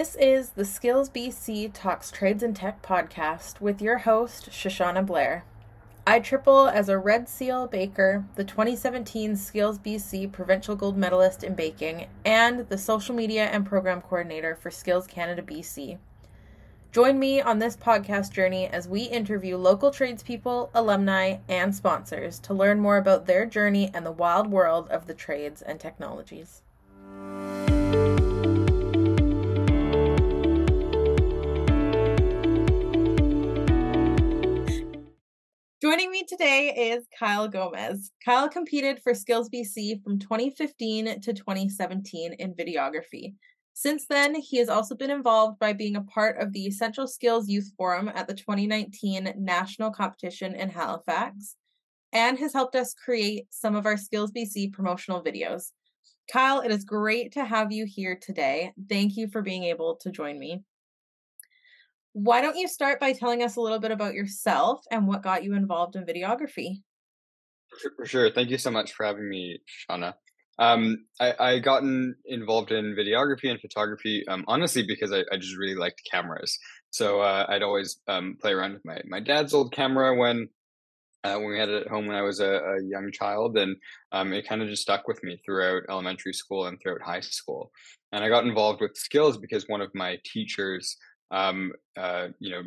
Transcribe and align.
This 0.00 0.14
is 0.14 0.50
the 0.52 0.64
Skills 0.64 1.10
BC 1.10 1.72
Talks 1.74 2.10
Trades 2.10 2.42
and 2.42 2.56
Tech 2.56 2.80
podcast 2.80 3.60
with 3.60 3.82
your 3.82 3.98
host, 3.98 4.48
Shoshana 4.48 5.04
Blair. 5.04 5.44
I 6.06 6.20
triple 6.20 6.68
as 6.68 6.88
a 6.88 6.96
Red 6.96 7.28
Seal 7.28 7.66
Baker, 7.66 8.24
the 8.34 8.42
2017 8.42 9.36
Skills 9.36 9.78
BC 9.78 10.32
Provincial 10.32 10.74
Gold 10.74 10.96
Medalist 10.96 11.44
in 11.44 11.54
Baking, 11.54 12.06
and 12.24 12.60
the 12.70 12.78
social 12.78 13.14
media 13.14 13.44
and 13.48 13.66
program 13.66 14.00
coordinator 14.00 14.54
for 14.56 14.70
Skills 14.70 15.06
Canada 15.06 15.42
BC. 15.42 15.98
Join 16.92 17.18
me 17.18 17.42
on 17.42 17.58
this 17.58 17.76
podcast 17.76 18.32
journey 18.32 18.68
as 18.68 18.88
we 18.88 19.02
interview 19.02 19.58
local 19.58 19.90
tradespeople, 19.90 20.70
alumni, 20.72 21.40
and 21.46 21.74
sponsors 21.74 22.38
to 22.38 22.54
learn 22.54 22.80
more 22.80 22.96
about 22.96 23.26
their 23.26 23.44
journey 23.44 23.90
and 23.92 24.06
the 24.06 24.12
wild 24.12 24.50
world 24.50 24.88
of 24.88 25.06
the 25.06 25.14
trades 25.14 25.60
and 25.60 25.78
technologies. 25.78 26.62
Joining 35.90 36.12
me 36.12 36.22
today 36.22 36.92
is 36.92 37.04
Kyle 37.18 37.48
Gomes. 37.48 38.12
Kyle 38.24 38.48
competed 38.48 39.02
for 39.02 39.12
Skills 39.12 39.50
BC 39.50 40.04
from 40.04 40.20
2015 40.20 41.20
to 41.20 41.32
2017 41.32 42.34
in 42.34 42.54
videography. 42.54 43.34
Since 43.74 44.06
then, 44.06 44.36
he 44.36 44.58
has 44.58 44.68
also 44.68 44.94
been 44.94 45.10
involved 45.10 45.58
by 45.58 45.72
being 45.72 45.96
a 45.96 46.02
part 46.02 46.40
of 46.40 46.52
the 46.52 46.64
Essential 46.64 47.08
Skills 47.08 47.48
Youth 47.48 47.72
Forum 47.76 48.08
at 48.14 48.28
the 48.28 48.34
2019 48.34 49.34
national 49.36 49.90
competition 49.90 50.54
in 50.54 50.70
Halifax 50.70 51.56
and 52.12 52.38
has 52.38 52.52
helped 52.52 52.76
us 52.76 52.94
create 52.94 53.48
some 53.50 53.74
of 53.74 53.84
our 53.84 53.96
Skills 53.96 54.30
BC 54.30 54.72
promotional 54.72 55.24
videos. 55.24 55.72
Kyle, 56.32 56.60
it 56.60 56.70
is 56.70 56.84
great 56.84 57.32
to 57.32 57.44
have 57.44 57.72
you 57.72 57.84
here 57.84 58.16
today. 58.22 58.72
Thank 58.88 59.16
you 59.16 59.26
for 59.26 59.42
being 59.42 59.64
able 59.64 59.96
to 60.02 60.12
join 60.12 60.38
me. 60.38 60.62
Why 62.12 62.40
don't 62.40 62.56
you 62.56 62.66
start 62.66 62.98
by 63.00 63.12
telling 63.12 63.42
us 63.42 63.56
a 63.56 63.60
little 63.60 63.78
bit 63.78 63.90
about 63.90 64.14
yourself 64.14 64.82
and 64.90 65.06
what 65.06 65.22
got 65.22 65.44
you 65.44 65.54
involved 65.54 65.96
in 65.96 66.04
videography? 66.04 66.82
For 67.96 68.04
sure. 68.04 68.30
Thank 68.30 68.50
you 68.50 68.58
so 68.58 68.70
much 68.70 68.92
for 68.92 69.06
having 69.06 69.28
me, 69.28 69.60
Shauna. 69.88 70.14
Um, 70.58 71.06
I, 71.18 71.34
I 71.38 71.58
gotten 71.60 72.16
involved 72.26 72.72
in 72.72 72.94
videography 72.94 73.50
and 73.50 73.60
photography, 73.60 74.26
um, 74.28 74.44
honestly, 74.46 74.82
because 74.82 75.12
I, 75.12 75.20
I 75.32 75.38
just 75.38 75.56
really 75.56 75.76
liked 75.76 76.02
cameras. 76.10 76.58
So 76.90 77.20
uh, 77.20 77.46
I'd 77.48 77.62
always 77.62 78.00
um, 78.08 78.36
play 78.40 78.52
around 78.52 78.74
with 78.74 78.84
my, 78.84 79.00
my 79.06 79.20
dad's 79.20 79.54
old 79.54 79.72
camera 79.72 80.14
when 80.14 80.48
uh, 81.22 81.36
when 81.36 81.50
we 81.50 81.58
had 81.58 81.68
it 81.68 81.82
at 81.82 81.88
home 81.88 82.06
when 82.06 82.16
I 82.16 82.22
was 82.22 82.40
a, 82.40 82.50
a 82.50 82.82
young 82.82 83.10
child, 83.12 83.58
and 83.58 83.76
um, 84.12 84.32
it 84.32 84.48
kind 84.48 84.62
of 84.62 84.68
just 84.68 84.82
stuck 84.82 85.06
with 85.06 85.22
me 85.22 85.38
throughout 85.44 85.82
elementary 85.90 86.32
school 86.32 86.66
and 86.66 86.80
throughout 86.80 87.02
high 87.02 87.20
school. 87.20 87.70
And 88.12 88.24
I 88.24 88.28
got 88.28 88.46
involved 88.46 88.80
with 88.80 88.96
skills 88.96 89.36
because 89.36 89.68
one 89.68 89.82
of 89.82 89.94
my 89.94 90.18
teachers 90.24 90.96
um, 91.30 91.72
uh, 91.96 92.28
you 92.38 92.50
know, 92.50 92.62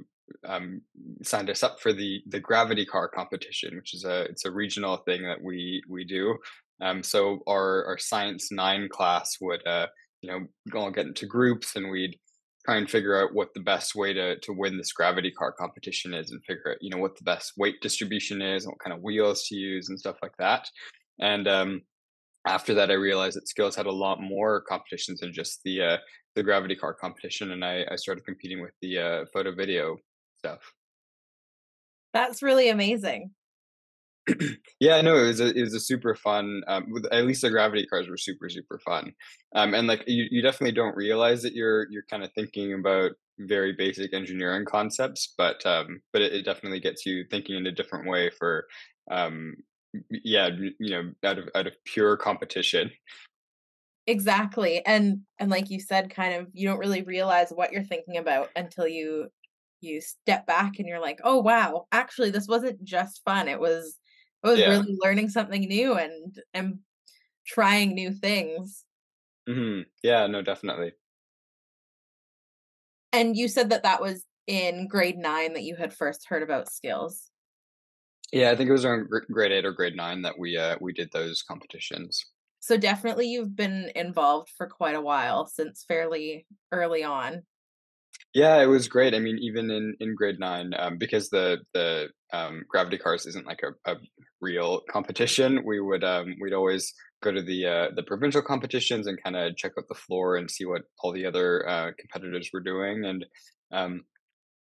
um, 0.46 0.82
signed 1.22 1.50
us 1.50 1.64
up 1.64 1.80
for 1.80 1.94
the 1.94 2.22
the 2.28 2.40
gravity 2.40 2.86
car 2.86 3.08
competition, 3.08 3.76
which 3.76 3.94
is 3.94 4.06
a 4.06 4.22
it's 4.24 4.46
a 4.46 4.52
regional 4.52 4.98
thing 4.98 5.24
that 5.24 5.42
we 5.42 5.84
we 5.90 6.04
do. 6.06 6.38
Um, 6.82 7.04
so 7.04 7.40
our 7.48 7.86
our 7.86 7.98
science 7.98 8.52
nine 8.52 8.90
class 8.90 9.38
would 9.42 9.66
uh, 9.68 9.88
you 10.22 10.30
know 10.32 10.80
all 10.80 10.92
get 10.92 11.08
into 11.08 11.26
groups 11.26 11.76
and 11.76 11.90
we'd 11.90 12.18
try 12.66 12.78
and 12.78 12.90
figure 12.90 13.22
out 13.22 13.34
what 13.34 13.54
the 13.54 13.60
best 13.60 13.96
way 13.96 14.14
to 14.14 14.40
to 14.40 14.54
win 14.54 14.78
this 14.78 14.94
gravity 14.94 15.32
car 15.32 15.52
competition 15.52 16.14
is 16.14 16.32
and 16.32 16.44
figure 16.46 16.72
out 16.72 16.78
you 16.82 16.90
know 16.90 16.98
what 16.98 17.18
the 17.18 17.24
best 17.24 17.54
weight 17.58 17.82
distribution 17.82 18.42
is 18.42 18.64
and 18.64 18.72
what 18.72 18.80
kind 18.80 18.96
of 18.96 19.04
wheels 19.04 19.48
to 19.48 19.56
use 19.56 19.90
and 19.90 20.00
stuff 20.00 20.18
like 20.22 20.36
that. 20.40 20.68
And 21.20 21.48
um, 21.48 21.82
after 22.46 22.74
that, 22.74 22.92
I 22.92 22.96
realized 22.96 23.38
that 23.38 23.48
skills 23.48 23.76
had 23.76 23.86
a 23.86 23.92
lot 23.92 24.22
more 24.22 24.62
competitions 24.62 25.22
than 25.22 25.34
just 25.34 25.62
the 25.64 25.82
uh, 25.82 25.98
the 26.36 26.44
gravity 26.44 26.76
car 26.76 26.94
competition, 26.94 27.52
and 27.52 27.64
I, 27.64 27.86
I 27.90 27.96
started 27.96 28.26
competing 28.26 28.62
with 28.62 28.74
the 28.82 29.00
uh, 29.00 29.26
photo 29.32 29.54
video 29.54 29.98
stuff. 30.38 30.60
That's 32.14 32.44
really 32.44 32.70
amazing. 32.70 33.32
yeah, 34.80 34.96
I 34.96 35.02
know 35.02 35.18
it 35.18 35.28
was 35.28 35.40
a 35.40 35.58
it 35.58 35.62
was 35.62 35.74
a 35.74 35.80
super 35.80 36.16
fun. 36.16 36.62
Um, 36.68 36.92
with, 36.92 37.06
at 37.12 37.26
least 37.26 37.42
the 37.42 37.50
gravity 37.50 37.86
cars 37.86 38.10
were 38.10 38.18
super 38.18 38.50
super 38.50 38.80
fun, 38.80 39.14
um, 39.56 39.74
and 39.74 39.88
like 39.88 40.04
you, 40.08 40.28
you 40.30 40.42
definitely 40.42 40.74
don't 40.74 40.96
realize 40.96 41.42
that 41.44 41.54
you're 41.54 41.88
you're 41.92 42.06
kind 42.10 42.24
of 42.24 42.32
thinking 42.34 42.74
about 42.74 43.12
very 43.40 43.74
basic 43.74 44.14
engineering 44.14 44.66
concepts, 44.66 45.34
but 45.38 45.66
um, 45.66 46.02
but 46.12 46.22
it, 46.22 46.34
it 46.34 46.46
definitely 46.46 46.80
gets 46.80 47.06
you 47.06 47.26
thinking 47.30 47.56
in 47.56 47.68
a 47.68 47.72
different 47.72 48.08
way 48.08 48.30
for 48.38 48.66
um, 49.12 49.56
yeah, 50.10 50.50
you 50.80 50.90
know, 50.90 51.14
out 51.24 51.38
of 51.40 51.50
out 51.56 51.68
of 51.68 51.76
pure 51.86 52.18
competition. 52.18 52.92
Exactly. 54.06 54.86
And 54.86 55.22
and 55.40 55.50
like 55.50 55.70
you 55.70 55.80
said 55.80 56.10
kind 56.10 56.34
of 56.36 56.50
you 56.54 56.68
don't 56.68 56.80
really 56.80 57.04
realize 57.04 57.52
what 57.52 57.72
you're 57.72 57.84
thinking 57.84 58.18
about 58.18 58.50
until 58.56 58.88
you 58.88 59.30
you 59.82 60.02
step 60.02 60.46
back 60.48 60.74
and 60.80 60.88
you're 60.88 61.00
like, 61.00 61.20
"Oh 61.24 61.40
wow, 61.42 61.88
actually 61.92 62.30
this 62.32 62.48
wasn't 62.48 62.84
just 62.84 63.24
fun. 63.24 63.48
It 63.48 63.60
was 63.60 63.98
it 64.44 64.48
was 64.48 64.66
yeah. 64.66 64.68
really 64.68 64.98
learning 65.02 65.30
something 65.30 65.62
new 65.62 65.94
and 65.96 66.38
and 66.54 66.80
trying 67.48 67.96
new 67.96 68.14
things." 68.14 68.86
Mhm. 69.48 69.86
Yeah, 70.04 70.28
no, 70.28 70.42
definitely. 70.42 70.94
And 73.12 73.38
you 73.38 73.48
said 73.48 73.70
that 73.70 73.84
that 73.84 74.02
was 74.02 74.26
in 74.48 74.88
grade 74.88 75.18
9 75.18 75.54
that 75.54 75.64
you 75.64 75.76
had 75.76 75.94
first 75.94 76.28
heard 76.28 76.44
about 76.44 76.72
skills. 76.72 77.32
Yeah, 78.34 78.50
I 78.50 78.56
think 78.56 78.68
it 78.68 78.74
was 78.74 78.84
around 78.84 79.10
grade 79.32 79.52
8 79.52 79.64
or 79.64 79.72
grade 79.72 79.96
9 79.96 80.24
that 80.24 80.40
we 80.40 80.58
uh 80.58 80.76
we 80.82 80.92
did 80.92 81.12
those 81.12 81.44
competitions. 81.44 82.26
So 82.60 82.78
definitely 82.78 83.28
you've 83.28 83.56
been 83.56 83.92
involved 83.96 84.50
for 84.58 84.68
quite 84.68 84.96
a 84.96 85.02
while 85.02 85.46
since 85.46 85.86
fairly 85.88 86.48
early 86.72 87.04
on. 87.04 87.44
Yeah, 88.34 88.60
it 88.62 88.66
was 88.66 88.88
great. 88.88 89.14
I 89.14 89.20
mean, 89.20 89.38
even 89.38 89.70
in, 89.70 89.96
in 90.00 90.16
grade 90.16 90.40
nine, 90.40 90.74
um, 90.78 90.98
because 90.98 91.30
the 91.30 91.60
the 91.74 92.10
um, 92.32 92.64
gravity 92.68 92.98
cars 92.98 93.28
isn't 93.28 93.46
like 93.46 93.62
a, 93.62 93.92
a 93.92 93.98
real 94.42 94.82
competition, 94.90 95.64
we 95.64 95.80
would 95.80 96.04
um, 96.04 96.36
we'd 96.42 96.54
always 96.54 96.92
go 97.22 97.32
to 97.32 97.44
the 97.44 97.68
uh, 97.68 97.88
the 97.96 98.04
provincial 98.04 98.42
competitions 98.42 99.06
and 99.06 99.22
kind 99.22 99.36
of 99.36 99.56
check 99.56 99.74
out 99.78 99.86
the 99.88 99.94
floor 99.94 100.38
and 100.38 100.50
see 100.50 100.66
what 100.66 100.82
all 101.00 101.12
the 101.12 101.26
other 101.26 101.68
uh, 101.70 101.92
competitors 102.00 102.50
were 102.52 102.60
doing. 102.62 103.06
And 103.06 103.26
um, 103.72 104.06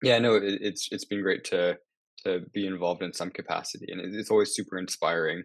yeah, 0.03 0.19
no, 0.19 0.35
it, 0.35 0.43
it's 0.61 0.89
it's 0.91 1.05
been 1.05 1.23
great 1.23 1.43
to 1.45 1.77
to 2.25 2.41
be 2.53 2.65
involved 2.65 3.01
in 3.03 3.13
some 3.13 3.29
capacity, 3.29 3.87
and 3.89 4.01
it's 4.15 4.31
always 4.31 4.53
super 4.53 4.77
inspiring. 4.77 5.43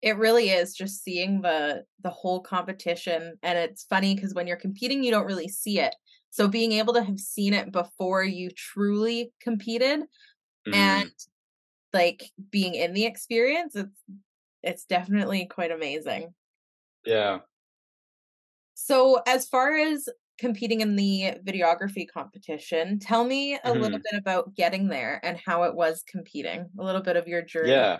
It 0.00 0.16
really 0.16 0.50
is 0.50 0.74
just 0.74 1.02
seeing 1.02 1.42
the 1.42 1.84
the 2.02 2.10
whole 2.10 2.40
competition 2.40 3.34
and 3.42 3.58
it's 3.58 3.84
funny 3.84 4.14
because 4.14 4.32
when 4.32 4.46
you're 4.46 4.56
competing 4.56 5.02
you 5.02 5.10
don't 5.10 5.26
really 5.26 5.48
see 5.48 5.80
it. 5.80 5.94
So 6.30 6.46
being 6.46 6.72
able 6.72 6.94
to 6.94 7.02
have 7.02 7.18
seen 7.18 7.52
it 7.52 7.72
before 7.72 8.22
you 8.22 8.50
truly 8.56 9.32
competed 9.40 10.02
mm. 10.68 10.74
and 10.74 11.10
like 11.92 12.30
being 12.50 12.74
in 12.76 12.92
the 12.92 13.06
experience 13.06 13.74
it's 13.74 14.00
it's 14.62 14.84
definitely 14.84 15.46
quite 15.46 15.72
amazing. 15.72 16.32
Yeah. 17.04 17.38
So 18.74 19.20
as 19.26 19.48
far 19.48 19.76
as 19.76 20.08
competing 20.38 20.80
in 20.80 20.96
the 20.96 21.34
videography 21.46 22.06
competition 22.08 22.98
tell 22.98 23.24
me 23.24 23.54
a 23.54 23.58
mm-hmm. 23.58 23.80
little 23.80 23.98
bit 23.98 24.18
about 24.18 24.54
getting 24.54 24.88
there 24.88 25.20
and 25.22 25.38
how 25.44 25.64
it 25.64 25.74
was 25.74 26.04
competing 26.08 26.66
a 26.78 26.82
little 26.82 27.02
bit 27.02 27.16
of 27.16 27.26
your 27.26 27.42
journey 27.42 27.70
yeah 27.70 27.98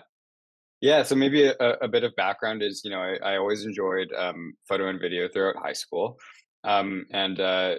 yeah, 0.81 1.03
so 1.03 1.15
maybe 1.15 1.45
a, 1.45 1.55
a 1.81 1.87
bit 1.87 2.03
of 2.03 2.15
background 2.15 2.63
is, 2.63 2.81
you 2.85 2.91
know, 2.91 3.01
I, 3.01 3.33
I 3.33 3.37
always 3.37 3.65
enjoyed 3.65 4.07
um, 4.17 4.53
photo 4.67 4.87
and 4.87 4.99
video 4.99 5.27
throughout 5.27 5.57
high 5.57 5.73
school. 5.73 6.17
Um, 6.63 7.05
and 7.11 7.39
uh, 7.39 7.75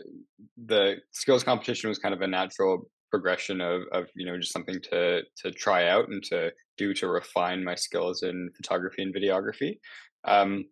the 0.67 0.97
skills 1.13 1.43
competition 1.43 1.89
was 1.89 1.99
kind 1.99 2.15
of 2.15 2.21
a 2.21 2.27
natural 2.27 2.91
progression 3.11 3.61
of, 3.61 3.83
of, 3.93 4.07
you 4.15 4.27
know, 4.27 4.39
just 4.39 4.53
something 4.53 4.81
to 4.91 5.23
to 5.39 5.51
try 5.51 5.89
out 5.89 6.09
and 6.09 6.23
to 6.25 6.53
do 6.77 6.93
to 6.95 7.09
refine 7.09 7.65
my 7.65 7.75
skills 7.75 8.23
in 8.23 8.51
photography 8.57 9.03
and 9.03 9.15
videography. 9.15 9.79
Um, 10.25 10.67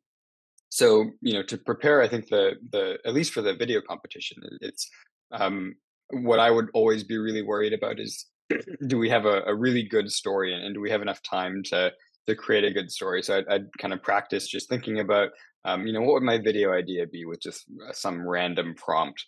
so, 0.70 1.10
you 1.22 1.34
know, 1.34 1.42
to 1.44 1.58
prepare, 1.58 2.02
I 2.02 2.08
think 2.08 2.28
the 2.28 2.56
the 2.72 2.98
at 3.04 3.14
least 3.14 3.32
for 3.32 3.42
the 3.42 3.54
video 3.54 3.80
competition, 3.80 4.42
it's 4.60 4.88
um, 5.32 5.74
what 6.10 6.40
I 6.40 6.50
would 6.50 6.68
always 6.74 7.04
be 7.04 7.18
really 7.18 7.42
worried 7.42 7.72
about 7.72 8.00
is 8.00 8.26
do 8.86 8.98
we 8.98 9.08
have 9.08 9.26
a, 9.26 9.42
a 9.46 9.54
really 9.54 9.82
good 9.82 10.10
story 10.10 10.54
and, 10.54 10.64
and 10.64 10.74
do 10.74 10.80
we 10.80 10.90
have 10.90 11.02
enough 11.02 11.22
time 11.22 11.62
to 11.66 11.92
to 12.26 12.34
create 12.34 12.64
a 12.64 12.70
good 12.70 12.92
story. 12.92 13.22
So 13.22 13.38
I'd, 13.38 13.48
I'd 13.48 13.78
kind 13.78 13.94
of 13.94 14.02
practice 14.02 14.46
just 14.46 14.68
thinking 14.68 15.00
about, 15.00 15.30
um, 15.64 15.86
you 15.86 15.94
know, 15.94 16.02
what 16.02 16.12
would 16.12 16.22
my 16.22 16.36
video 16.36 16.74
idea 16.74 17.06
be 17.06 17.24
with 17.24 17.40
just 17.40 17.64
uh, 17.88 17.92
some 17.92 18.26
random 18.26 18.74
prompt. 18.76 19.24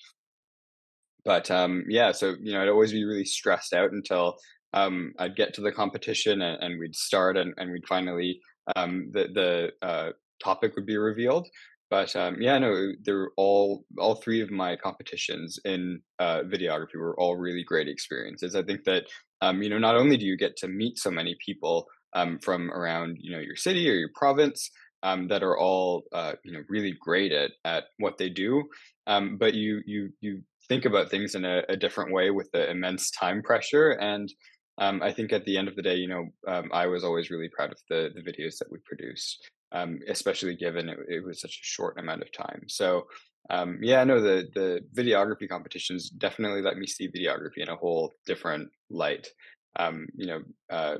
But 1.24 1.50
um, 1.50 1.84
yeah, 1.88 2.12
so 2.12 2.34
you 2.40 2.52
know, 2.52 2.62
I'd 2.62 2.68
always 2.68 2.92
be 2.92 3.04
really 3.04 3.24
stressed 3.24 3.72
out 3.72 3.92
until 3.92 4.36
um, 4.74 5.14
I'd 5.18 5.36
get 5.36 5.54
to 5.54 5.62
the 5.62 5.72
competition 5.72 6.42
and, 6.42 6.62
and 6.62 6.78
we'd 6.78 6.94
start 6.94 7.38
and, 7.38 7.54
and 7.56 7.72
we'd 7.72 7.88
finally 7.88 8.40
um, 8.76 9.10
the 9.12 9.28
the 9.34 9.86
uh, 9.86 10.10
topic 10.42 10.74
would 10.76 10.86
be 10.86 10.96
revealed. 10.96 11.48
But 11.90 12.14
um, 12.14 12.40
yeah, 12.40 12.56
no, 12.58 12.92
they're 13.02 13.30
all 13.36 13.84
all 13.98 14.14
three 14.14 14.40
of 14.40 14.50
my 14.50 14.76
competitions 14.76 15.58
in 15.64 16.00
uh, 16.20 16.42
videography 16.42 16.96
were 16.96 17.18
all 17.18 17.36
really 17.36 17.64
great 17.64 17.88
experiences. 17.88 18.54
I 18.54 18.62
think 18.62 18.84
that 18.84 19.04
um, 19.40 19.60
you 19.62 19.68
know 19.68 19.78
not 19.78 19.96
only 19.96 20.16
do 20.16 20.24
you 20.24 20.36
get 20.36 20.56
to 20.58 20.68
meet 20.68 20.98
so 20.98 21.10
many 21.10 21.36
people 21.44 21.86
um, 22.14 22.38
from 22.38 22.70
around 22.70 23.16
you 23.20 23.32
know 23.32 23.40
your 23.40 23.56
city 23.56 23.90
or 23.90 23.94
your 23.94 24.10
province 24.14 24.70
um, 25.02 25.26
that 25.28 25.42
are 25.42 25.58
all 25.58 26.04
uh, 26.12 26.34
you 26.44 26.52
know 26.52 26.62
really 26.68 26.94
great 27.00 27.32
at 27.32 27.50
at 27.64 27.84
what 27.98 28.18
they 28.18 28.28
do. 28.28 28.64
Um, 29.08 29.36
but 29.36 29.54
you 29.54 29.80
you 29.84 30.10
you 30.20 30.42
think 30.68 30.84
about 30.84 31.10
things 31.10 31.34
in 31.34 31.44
a, 31.44 31.62
a, 31.68 31.76
different 31.76 32.12
way 32.12 32.30
with 32.30 32.48
the 32.52 32.70
immense 32.70 33.10
time 33.10 33.42
pressure 33.42 33.90
and 33.92 34.32
um, 34.78 35.02
I 35.02 35.12
think 35.12 35.32
at 35.32 35.44
the 35.44 35.58
end 35.58 35.68
of 35.68 35.76
the 35.76 35.82
day, 35.82 35.96
you 35.96 36.08
know, 36.08 36.28
um, 36.48 36.70
I 36.72 36.86
was 36.86 37.04
always 37.04 37.30
really 37.30 37.50
proud 37.54 37.70
of 37.70 37.78
the 37.88 38.10
the 38.14 38.22
videos 38.22 38.56
that 38.58 38.70
we 38.70 38.78
produced, 38.86 39.50
um, 39.72 40.00
especially 40.08 40.56
given 40.56 40.88
it, 40.88 40.98
it, 41.08 41.24
was 41.24 41.40
such 41.40 41.60
a 41.62 41.64
short 41.64 41.98
amount 41.98 42.22
of 42.22 42.32
time. 42.32 42.64
So 42.68 43.06
um, 43.48 43.78
yeah, 43.82 44.04
no, 44.04 44.20
the 44.20 44.48
the 44.54 44.80
videography 44.94 45.48
competitions 45.48 46.10
definitely 46.10 46.62
let 46.62 46.76
me 46.76 46.86
see 46.86 47.08
videography 47.08 47.58
in 47.58 47.68
a 47.68 47.76
whole 47.76 48.12
different 48.26 48.70
light. 48.90 49.28
Um, 49.76 50.08
you 50.14 50.26
know, 50.26 50.42
uh, 50.68 50.96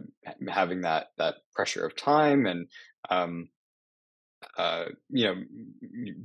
having 0.49 0.81
that 0.83 1.09
that 1.19 1.37
pressure 1.55 1.85
of 1.85 1.97
time 1.97 2.47
and 2.47 2.67
um, 3.11 3.49
uh, 4.61 4.85
you 5.09 5.25
know, 5.25 5.35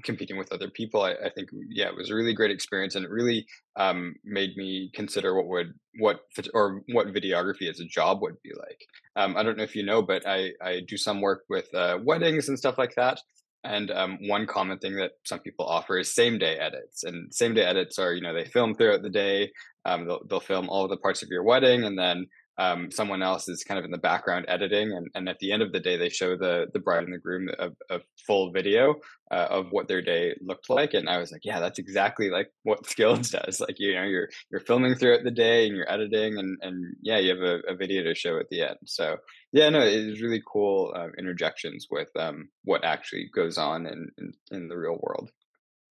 competing 0.03 0.37
with 0.37 0.51
other 0.51 0.69
people, 0.69 1.01
I, 1.01 1.11
I, 1.11 1.29
think, 1.33 1.47
yeah, 1.69 1.87
it 1.87 1.95
was 1.95 2.09
a 2.09 2.15
really 2.15 2.33
great 2.33 2.51
experience, 2.51 2.95
and 2.95 3.05
it 3.05 3.09
really 3.11 3.47
um, 3.77 4.15
made 4.25 4.57
me 4.57 4.91
consider 4.93 5.33
what 5.35 5.47
would 5.47 5.73
what 5.99 6.19
or 6.53 6.81
what 6.91 7.13
videography 7.13 7.69
as 7.69 7.79
a 7.79 7.85
job 7.85 8.21
would 8.21 8.35
be 8.43 8.51
like. 8.53 8.81
Um, 9.15 9.37
I 9.37 9.43
don't 9.43 9.57
know 9.57 9.63
if 9.63 9.73
you 9.73 9.85
know, 9.85 10.01
but 10.01 10.27
I 10.27 10.51
I 10.61 10.81
do 10.85 10.97
some 10.97 11.21
work 11.21 11.43
with 11.49 11.73
uh, 11.73 11.99
weddings 12.03 12.49
and 12.49 12.59
stuff 12.59 12.77
like 12.77 12.95
that. 12.95 13.21
And 13.63 13.89
um, 13.91 14.17
one 14.27 14.45
common 14.47 14.79
thing 14.79 14.97
that 14.97 15.13
some 15.23 15.39
people 15.39 15.65
offer 15.65 15.97
is 15.97 16.13
same 16.13 16.37
day 16.37 16.57
edits. 16.57 17.05
And 17.05 17.33
same 17.33 17.53
day 17.53 17.63
edits 17.63 17.97
are, 17.97 18.13
you 18.13 18.21
know, 18.21 18.33
they 18.33 18.45
film 18.45 18.75
throughout 18.75 19.01
the 19.01 19.09
day. 19.09 19.51
Um, 19.85 20.05
they'll, 20.05 20.23
they'll 20.29 20.39
film 20.39 20.69
all 20.69 20.87
the 20.87 20.97
parts 20.97 21.23
of 21.23 21.29
your 21.29 21.43
wedding, 21.43 21.85
and 21.85 21.97
then 21.97 22.27
um, 22.57 22.89
someone 22.89 23.21
else 23.21 23.49
is 23.49 23.63
kind 23.63 23.77
of 23.77 23.85
in 23.85 23.91
the 23.91 23.97
background 23.97 24.45
editing, 24.47 24.93
and, 24.93 25.09
and 25.13 25.27
at 25.27 25.39
the 25.39 25.51
end 25.51 25.61
of 25.61 25.71
the 25.71 25.79
day, 25.79 25.97
they 25.97 26.09
show 26.09 26.37
the 26.37 26.67
the 26.73 26.79
bride 26.79 27.03
and 27.03 27.13
the 27.13 27.17
groom 27.17 27.49
a, 27.59 27.69
a 27.89 27.99
full 28.25 28.51
video 28.51 28.95
uh, 29.31 29.47
of 29.49 29.67
what 29.71 29.87
their 29.87 30.01
day 30.01 30.33
looked 30.41 30.69
like. 30.69 30.93
And 30.93 31.09
I 31.09 31.17
was 31.17 31.31
like, 31.31 31.43
yeah, 31.43 31.59
that's 31.59 31.79
exactly 31.79 32.29
like 32.29 32.51
what 32.63 32.85
Skills 32.89 33.29
does. 33.29 33.59
Like 33.59 33.75
you 33.77 33.93
know, 33.93 34.03
you're 34.03 34.29
you're 34.49 34.61
filming 34.61 34.95
throughout 34.95 35.23
the 35.23 35.31
day 35.31 35.67
and 35.67 35.75
you're 35.75 35.91
editing, 35.91 36.37
and 36.37 36.57
and 36.61 36.95
yeah, 37.01 37.17
you 37.17 37.31
have 37.31 37.43
a, 37.43 37.59
a 37.67 37.75
video 37.75 38.03
to 38.03 38.15
show 38.15 38.39
at 38.39 38.49
the 38.49 38.61
end. 38.61 38.77
So 38.85 39.17
yeah, 39.51 39.69
no, 39.69 39.81
it 39.81 40.05
was 40.07 40.21
really 40.21 40.43
cool 40.47 40.93
uh, 40.95 41.09
interjections 41.17 41.87
with 41.91 42.09
um, 42.17 42.49
what 42.63 42.85
actually 42.85 43.29
goes 43.35 43.57
on 43.57 43.85
in, 43.85 44.09
in 44.17 44.33
in 44.51 44.67
the 44.69 44.77
real 44.77 44.97
world. 45.01 45.29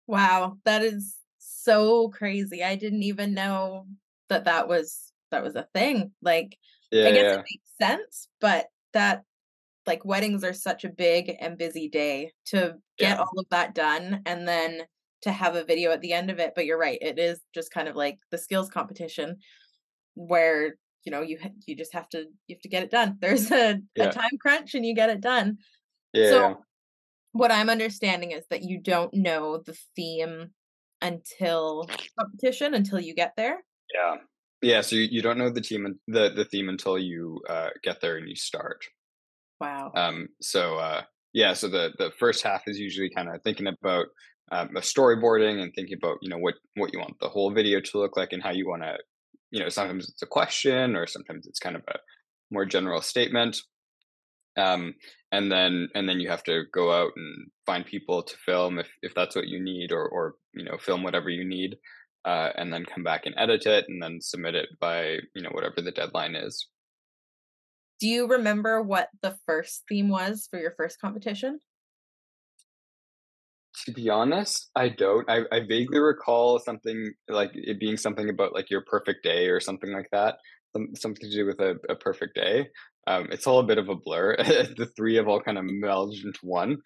Wow, 0.06 0.58
that 0.64 0.82
is 0.82 1.16
so 1.38 2.08
crazy. 2.08 2.62
I 2.62 2.76
didn't 2.76 3.04
even 3.04 3.32
know 3.32 3.86
that 4.28 4.44
that 4.44 4.68
was 4.68 5.09
that 5.30 5.42
was 5.42 5.56
a 5.56 5.68
thing. 5.74 6.12
Like 6.22 6.56
yeah, 6.90 7.08
I 7.08 7.12
guess 7.12 7.22
yeah. 7.22 7.34
it 7.34 7.44
makes 7.50 7.72
sense, 7.80 8.28
but 8.40 8.66
that 8.92 9.22
like 9.86 10.04
weddings 10.04 10.44
are 10.44 10.52
such 10.52 10.84
a 10.84 10.90
big 10.90 11.34
and 11.40 11.58
busy 11.58 11.88
day 11.88 12.32
to 12.46 12.74
get 12.98 13.16
yeah. 13.16 13.18
all 13.18 13.38
of 13.38 13.46
that 13.50 13.74
done 13.74 14.22
and 14.26 14.46
then 14.46 14.82
to 15.22 15.32
have 15.32 15.54
a 15.54 15.64
video 15.64 15.90
at 15.90 16.00
the 16.00 16.12
end 16.12 16.30
of 16.30 16.38
it. 16.38 16.52
But 16.54 16.66
you're 16.66 16.78
right, 16.78 16.98
it 17.00 17.18
is 17.18 17.40
just 17.54 17.72
kind 17.72 17.88
of 17.88 17.96
like 17.96 18.18
the 18.30 18.38
skills 18.38 18.68
competition 18.68 19.38
where 20.14 20.74
you 21.04 21.12
know 21.12 21.22
you 21.22 21.38
you 21.66 21.76
just 21.76 21.94
have 21.94 22.08
to 22.10 22.26
you 22.46 22.56
have 22.56 22.62
to 22.62 22.68
get 22.68 22.82
it 22.82 22.90
done. 22.90 23.16
There's 23.20 23.50
a, 23.50 23.80
a 23.98 24.10
time 24.10 24.38
crunch 24.40 24.74
and 24.74 24.84
you 24.84 24.94
get 24.94 25.10
it 25.10 25.20
done. 25.20 25.58
Yeah. 26.12 26.30
So 26.30 26.64
what 27.32 27.52
I'm 27.52 27.70
understanding 27.70 28.32
is 28.32 28.44
that 28.50 28.62
you 28.62 28.80
don't 28.80 29.14
know 29.14 29.62
the 29.64 29.76
theme 29.94 30.50
until 31.00 31.88
competition 32.18 32.74
until 32.74 33.00
you 33.00 33.14
get 33.14 33.34
there. 33.36 33.62
Yeah. 33.94 34.16
Yeah, 34.62 34.82
so 34.82 34.96
you, 34.96 35.08
you 35.10 35.22
don't 35.22 35.38
know 35.38 35.50
the 35.50 35.60
team 35.60 35.98
the 36.06 36.30
the 36.34 36.44
theme 36.44 36.68
until 36.68 36.98
you 36.98 37.40
uh, 37.48 37.70
get 37.82 38.00
there 38.00 38.16
and 38.16 38.28
you 38.28 38.36
start. 38.36 38.84
Wow. 39.60 39.92
Um. 39.94 40.28
So 40.40 40.76
uh, 40.76 41.02
yeah. 41.32 41.54
So 41.54 41.68
the 41.68 41.92
the 41.98 42.10
first 42.18 42.42
half 42.42 42.62
is 42.66 42.78
usually 42.78 43.10
kind 43.10 43.28
of 43.28 43.42
thinking 43.42 43.66
about 43.66 44.06
um, 44.52 44.70
storyboarding 44.76 45.62
and 45.62 45.72
thinking 45.74 45.96
about 46.02 46.18
you 46.20 46.28
know 46.28 46.38
what 46.38 46.54
what 46.74 46.92
you 46.92 46.98
want 46.98 47.18
the 47.20 47.28
whole 47.28 47.52
video 47.52 47.80
to 47.80 47.98
look 47.98 48.16
like 48.16 48.32
and 48.32 48.42
how 48.42 48.50
you 48.50 48.68
want 48.68 48.82
to 48.82 48.96
you 49.50 49.60
know 49.60 49.68
sometimes 49.68 50.08
it's 50.08 50.22
a 50.22 50.26
question 50.26 50.96
or 50.96 51.06
sometimes 51.06 51.46
it's 51.46 51.58
kind 51.58 51.76
of 51.76 51.82
a 51.88 51.98
more 52.50 52.64
general 52.64 53.00
statement. 53.00 53.60
Um, 54.56 54.94
and 55.32 55.50
then 55.50 55.88
and 55.94 56.08
then 56.08 56.20
you 56.20 56.28
have 56.28 56.42
to 56.44 56.64
go 56.72 56.92
out 56.92 57.12
and 57.16 57.46
find 57.64 57.86
people 57.86 58.22
to 58.22 58.36
film 58.44 58.78
if 58.78 58.88
if 59.02 59.14
that's 59.14 59.36
what 59.36 59.46
you 59.46 59.62
need 59.62 59.92
or 59.92 60.06
or 60.08 60.34
you 60.54 60.64
know 60.64 60.76
film 60.78 61.02
whatever 61.02 61.30
you 61.30 61.44
need 61.44 61.76
uh, 62.24 62.50
and 62.56 62.72
then 62.72 62.84
come 62.84 63.02
back 63.02 63.26
and 63.26 63.34
edit 63.38 63.66
it 63.66 63.86
and 63.88 64.02
then 64.02 64.20
submit 64.20 64.54
it 64.54 64.68
by 64.80 65.18
you 65.34 65.42
know 65.42 65.50
whatever 65.50 65.80
the 65.80 65.90
deadline 65.90 66.34
is. 66.34 66.66
Do 68.00 68.08
you 68.08 68.26
remember 68.26 68.82
what 68.82 69.08
the 69.22 69.36
first 69.46 69.84
theme 69.88 70.08
was 70.08 70.48
for 70.50 70.58
your 70.58 70.72
first 70.76 71.00
competition? 71.00 71.60
To 73.86 73.92
be 73.92 74.10
honest 74.10 74.68
i 74.74 74.88
don't. 74.88 75.28
I, 75.30 75.42
I 75.52 75.60
vaguely 75.60 76.00
recall 76.00 76.58
something 76.58 77.12
like 77.28 77.50
it 77.54 77.78
being 77.78 77.96
something 77.96 78.28
about 78.28 78.54
like 78.54 78.70
your 78.70 78.82
perfect 78.82 79.22
day 79.22 79.48
or 79.48 79.60
something 79.60 79.92
like 79.92 80.08
that 80.12 80.36
Some, 80.74 80.88
something 80.94 81.30
to 81.30 81.36
do 81.36 81.46
with 81.46 81.60
a, 81.60 81.76
a 81.88 81.94
perfect 81.94 82.34
day. 82.34 82.68
Um, 83.06 83.28
it's 83.30 83.46
all 83.46 83.60
a 83.60 83.66
bit 83.66 83.78
of 83.78 83.88
a 83.88 83.94
blur 83.94 84.36
the 84.38 84.90
three 84.96 85.16
have 85.16 85.28
all 85.28 85.40
kind 85.40 85.56
of 85.56 85.64
melded 85.64 86.24
into 86.24 86.40
one. 86.42 86.78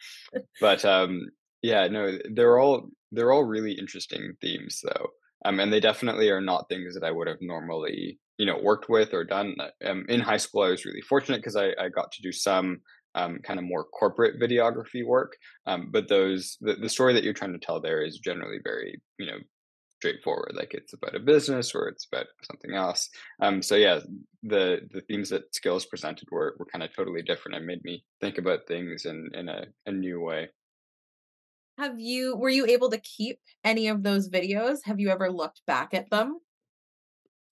But 0.60 0.84
um, 0.84 1.22
yeah 1.64 1.88
no 1.88 2.18
they're 2.34 2.58
all 2.58 2.90
they're 3.10 3.32
all 3.32 3.42
really 3.42 3.72
interesting 3.72 4.34
themes 4.42 4.82
though 4.84 5.06
um, 5.44 5.60
and 5.60 5.72
they 5.72 5.80
definitely 5.80 6.30
are 6.30 6.40
not 6.40 6.68
things 6.68 6.94
that 6.94 7.04
I 7.04 7.10
would 7.10 7.28
have 7.28 7.40
normally, 7.40 8.18
you 8.38 8.46
know, 8.46 8.58
worked 8.62 8.88
with 8.88 9.12
or 9.12 9.24
done. 9.24 9.56
Um, 9.84 10.06
in 10.08 10.20
high 10.20 10.38
school, 10.38 10.62
I 10.62 10.70
was 10.70 10.84
really 10.84 11.02
fortunate 11.02 11.38
because 11.38 11.56
I, 11.56 11.70
I 11.78 11.88
got 11.88 12.12
to 12.12 12.22
do 12.22 12.32
some 12.32 12.80
um, 13.14 13.38
kind 13.44 13.58
of 13.58 13.64
more 13.64 13.84
corporate 13.84 14.40
videography 14.40 15.06
work. 15.06 15.36
Um, 15.66 15.90
but 15.92 16.08
those 16.08 16.56
the, 16.60 16.74
the 16.74 16.88
story 16.88 17.14
that 17.14 17.24
you're 17.24 17.32
trying 17.32 17.52
to 17.52 17.64
tell 17.64 17.80
there 17.80 18.02
is 18.02 18.18
generally 18.18 18.58
very, 18.62 19.00
you 19.18 19.26
know, 19.26 19.38
straightforward. 19.98 20.52
Like 20.54 20.74
it's 20.74 20.92
about 20.92 21.14
a 21.14 21.20
business 21.20 21.74
or 21.74 21.88
it's 21.88 22.06
about 22.12 22.26
something 22.42 22.74
else. 22.74 23.08
Um, 23.40 23.62
so 23.62 23.74
yeah, 23.76 24.00
the 24.42 24.80
the 24.92 25.00
themes 25.02 25.30
that 25.30 25.54
skills 25.54 25.86
presented 25.86 26.28
were 26.30 26.56
were 26.58 26.66
kind 26.66 26.82
of 26.82 26.94
totally 26.94 27.22
different 27.22 27.56
and 27.56 27.66
made 27.66 27.84
me 27.84 28.04
think 28.20 28.38
about 28.38 28.66
things 28.66 29.04
in 29.04 29.30
in 29.34 29.48
a, 29.48 29.66
a 29.86 29.92
new 29.92 30.20
way. 30.20 30.48
Have 31.78 31.98
you 31.98 32.36
were 32.36 32.48
you 32.48 32.66
able 32.66 32.90
to 32.90 32.98
keep 32.98 33.38
any 33.64 33.88
of 33.88 34.02
those 34.02 34.28
videos? 34.28 34.78
Have 34.84 35.00
you 35.00 35.10
ever 35.10 35.30
looked 35.30 35.62
back 35.66 35.92
at 35.92 36.10
them? 36.10 36.38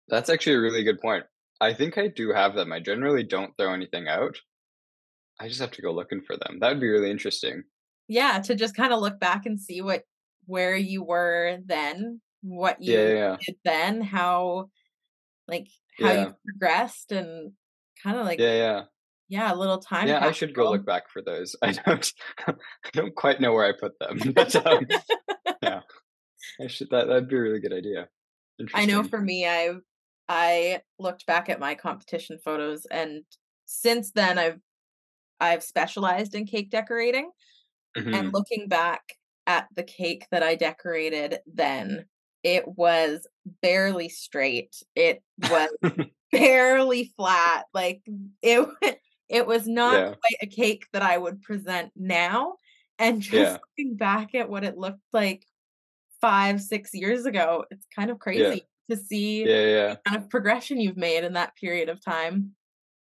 That's 0.08 0.30
actually 0.30 0.56
a 0.56 0.62
really 0.62 0.84
good 0.84 1.00
point. 1.00 1.26
I 1.60 1.74
think 1.74 1.98
I 1.98 2.08
do 2.08 2.32
have 2.32 2.56
them. 2.56 2.72
I 2.72 2.80
generally 2.80 3.24
don't 3.24 3.56
throw 3.58 3.74
anything 3.74 4.08
out. 4.08 4.38
I 5.40 5.48
just 5.48 5.60
have 5.60 5.72
to 5.72 5.82
go 5.82 5.92
looking 5.92 6.22
for 6.22 6.36
them. 6.36 6.60
That 6.60 6.70
would 6.70 6.82
be 6.82 6.90
really 6.90 7.10
interesting. 7.10 7.64
Yeah, 8.08 8.40
to 8.40 8.56
just 8.56 8.76
kind 8.76 8.94
of 8.94 9.00
look 9.00 9.20
back 9.20 9.46
and 9.46 9.60
see 9.60 9.82
what 9.82 10.04
where 10.46 10.76
you 10.76 11.04
were 11.04 11.60
then, 11.66 12.22
what 12.42 12.82
you 12.82 12.94
yeah, 12.94 13.08
yeah. 13.08 13.38
did 13.46 13.56
then, 13.64 14.02
how 14.02 14.70
like 15.48 15.68
how 16.00 16.12
yeah. 16.12 16.26
you 16.26 16.36
progressed 16.46 17.12
and 17.12 17.54
kind 18.04 18.18
of 18.18 18.26
like 18.26 18.40
yeah, 18.40 18.56
yeah 18.56 18.82
yeah, 19.32 19.54
a 19.54 19.56
little 19.56 19.78
time. 19.78 20.10
Yeah, 20.10 20.26
I 20.26 20.34
should 20.34 20.54
go 20.54 20.70
look 20.70 20.86
back 20.86 21.10
for 21.10 21.22
those. 21.22 21.56
I 21.62 21.72
don't, 21.72 22.14
I 22.46 22.54
don't 22.92 23.16
quite 23.16 23.40
know 23.40 23.54
where 23.54 23.66
I 23.66 23.72
put 23.72 23.98
them, 23.98 24.20
but 24.36 24.54
um, 24.68 24.86
yeah, 25.64 25.80
I 26.62 26.68
should. 26.68 26.90
That 26.92 27.08
that'd 27.08 27.30
be 27.30 27.38
a 27.38 27.42
really 27.42 27.62
good 27.62 27.74
idea. 27.74 28.10
I 28.74 28.86
know 28.86 29.04
for 29.04 29.22
me, 29.22 29.48
I 29.48 29.72
I 30.28 30.82
looked 31.00 31.26
back 31.26 31.48
at 31.50 31.62
my 31.62 31.76
competition 31.76 32.40
photos, 32.44 32.86
and 32.92 33.24
since 33.66 34.12
then, 34.12 34.38
I've 34.38 34.60
I've 35.40 35.64
specialized 35.64 36.36
in 36.36 36.46
cake 36.46 36.70
decorating, 36.70 37.32
mm-hmm. 37.98 38.14
and 38.14 38.34
looking 38.34 38.68
back 38.68 39.02
at 39.48 39.68
the 39.78 39.84
cake 39.84 40.28
that 40.32 40.44
I 40.44 40.56
decorated 40.56 41.40
then, 41.48 42.04
it 42.44 42.68
was 42.68 43.26
barely 43.62 44.10
straight. 44.10 44.76
It 44.94 45.24
was 45.50 45.70
barely 46.34 47.14
flat. 47.16 47.64
Like 47.74 48.02
it 48.42 48.68
it 49.32 49.48
was 49.48 49.68
not 49.68 49.94
yeah. 49.94 50.06
quite 50.08 50.38
a 50.42 50.48
cake 50.48 50.86
that 50.94 51.02
I 51.02 51.18
would 51.18 51.42
present 51.42 51.92
now. 51.96 52.56
And 53.00 53.22
just 53.22 53.34
yeah. 53.34 53.58
looking 53.78 53.96
back 53.96 54.36
at 54.36 54.50
what 54.50 54.64
it 54.64 54.78
looked 54.78 55.00
like 55.14 55.46
five, 56.20 56.62
six 56.62 56.94
years 56.94 57.26
ago, 57.26 57.66
it's 57.72 57.88
kind 57.96 58.12
of 58.12 58.20
crazy 58.20 58.64
yeah. 58.88 58.96
to 58.96 59.02
see 59.02 59.44
yeah, 59.44 59.66
yeah. 59.66 59.96
kind 60.06 60.22
of 60.22 60.30
progression 60.30 60.80
you've 60.80 60.98
made 60.98 61.24
in 61.24 61.34
that 61.34 61.56
period 61.56 61.90
of 61.90 62.04
time. 62.04 62.52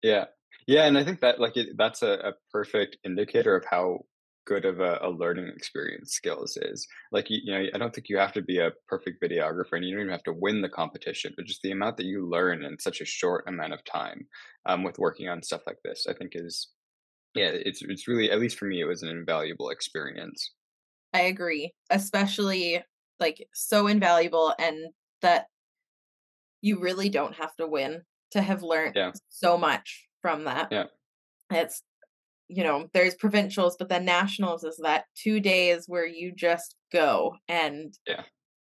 Yeah. 0.03 0.25
Yeah. 0.67 0.85
And 0.85 0.97
I 0.97 1.03
think 1.03 1.21
that 1.21 1.39
like 1.39 1.57
it, 1.57 1.69
that's 1.77 2.03
a, 2.03 2.11
a 2.11 2.33
perfect 2.51 2.97
indicator 3.03 3.55
of 3.55 3.65
how 3.69 4.01
good 4.47 4.65
of 4.65 4.79
a, 4.79 4.97
a, 5.01 5.09
learning 5.09 5.51
experience 5.55 6.13
skills 6.13 6.57
is. 6.57 6.87
Like 7.11 7.29
you, 7.29 7.39
you, 7.43 7.51
know, 7.51 7.65
I 7.73 7.77
don't 7.77 7.93
think 7.93 8.07
you 8.09 8.17
have 8.17 8.31
to 8.33 8.41
be 8.41 8.57
a 8.59 8.71
perfect 8.87 9.21
videographer, 9.21 9.73
and 9.73 9.85
you 9.85 9.93
don't 9.93 10.05
even 10.05 10.11
have 10.11 10.23
to 10.23 10.33
win 10.33 10.61
the 10.61 10.69
competition, 10.69 11.33
but 11.35 11.45
just 11.45 11.61
the 11.61 11.71
amount 11.71 11.97
that 11.97 12.05
you 12.05 12.27
learn 12.27 12.63
in 12.63 12.79
such 12.79 13.01
a 13.01 13.05
short 13.05 13.43
amount 13.47 13.73
of 13.73 13.83
time 13.83 14.25
um, 14.65 14.83
with 14.83 14.97
working 14.97 15.27
on 15.27 15.43
stuff 15.43 15.61
like 15.67 15.79
this, 15.83 16.07
I 16.09 16.13
think 16.13 16.31
is, 16.33 16.69
yeah, 17.35 17.49
it's 17.51 17.81
it's 17.83 18.07
really 18.07 18.31
at 18.31 18.39
least 18.39 18.57
for 18.57 18.65
me, 18.65 18.81
it 18.81 18.85
was 18.85 19.03
an 19.03 19.09
invaluable 19.09 19.69
experience. 19.69 20.53
I 21.13 21.21
agree, 21.21 21.73
especially 21.89 22.81
like 23.19 23.45
so 23.53 23.87
invaluable, 23.87 24.53
and 24.57 24.77
that 25.21 25.47
you 26.61 26.79
really 26.79 27.09
don't 27.09 27.35
have 27.35 27.55
to 27.57 27.67
win 27.67 28.01
to 28.31 28.41
have 28.41 28.63
learned 28.63 28.95
yeah. 28.95 29.11
so 29.29 29.57
much 29.57 30.07
from 30.21 30.45
that. 30.45 30.69
Yeah, 30.71 30.85
it's 31.51 31.83
you 32.47 32.63
know, 32.63 32.87
there's 32.93 33.15
provincials, 33.15 33.75
but 33.77 33.89
then 33.89 34.05
nationals 34.05 34.63
is 34.63 34.79
that 34.83 35.05
two 35.15 35.39
days 35.39 35.85
where 35.87 36.05
you 36.05 36.31
just 36.33 36.75
go 36.91 37.35
and 37.47 37.93
yeah. 38.07 38.23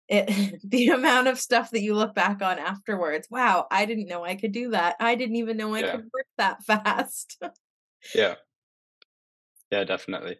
It, 0.09 0.61
the 0.69 0.89
amount 0.89 1.29
of 1.29 1.39
stuff 1.39 1.71
that 1.71 1.83
you 1.83 1.95
look 1.95 2.15
back 2.15 2.43
on 2.43 2.59
afterwards. 2.59 3.29
Wow, 3.31 3.67
I 3.71 3.87
didn't 3.87 4.09
know 4.09 4.25
I 4.25 4.37
could 4.37 4.53
do 4.53 4.71
that. 4.71 4.97
I 5.01 5.15
didn't 5.15 5.37
even 5.37 5.57
know 5.57 5.75
I 5.75 5.81
yeah. 5.81 5.93
could 5.93 6.11
work 6.13 6.27
that 6.39 6.63
fast. 6.67 7.43
yeah. 8.15 8.35
Yeah, 9.71 9.85
definitely. 9.85 10.37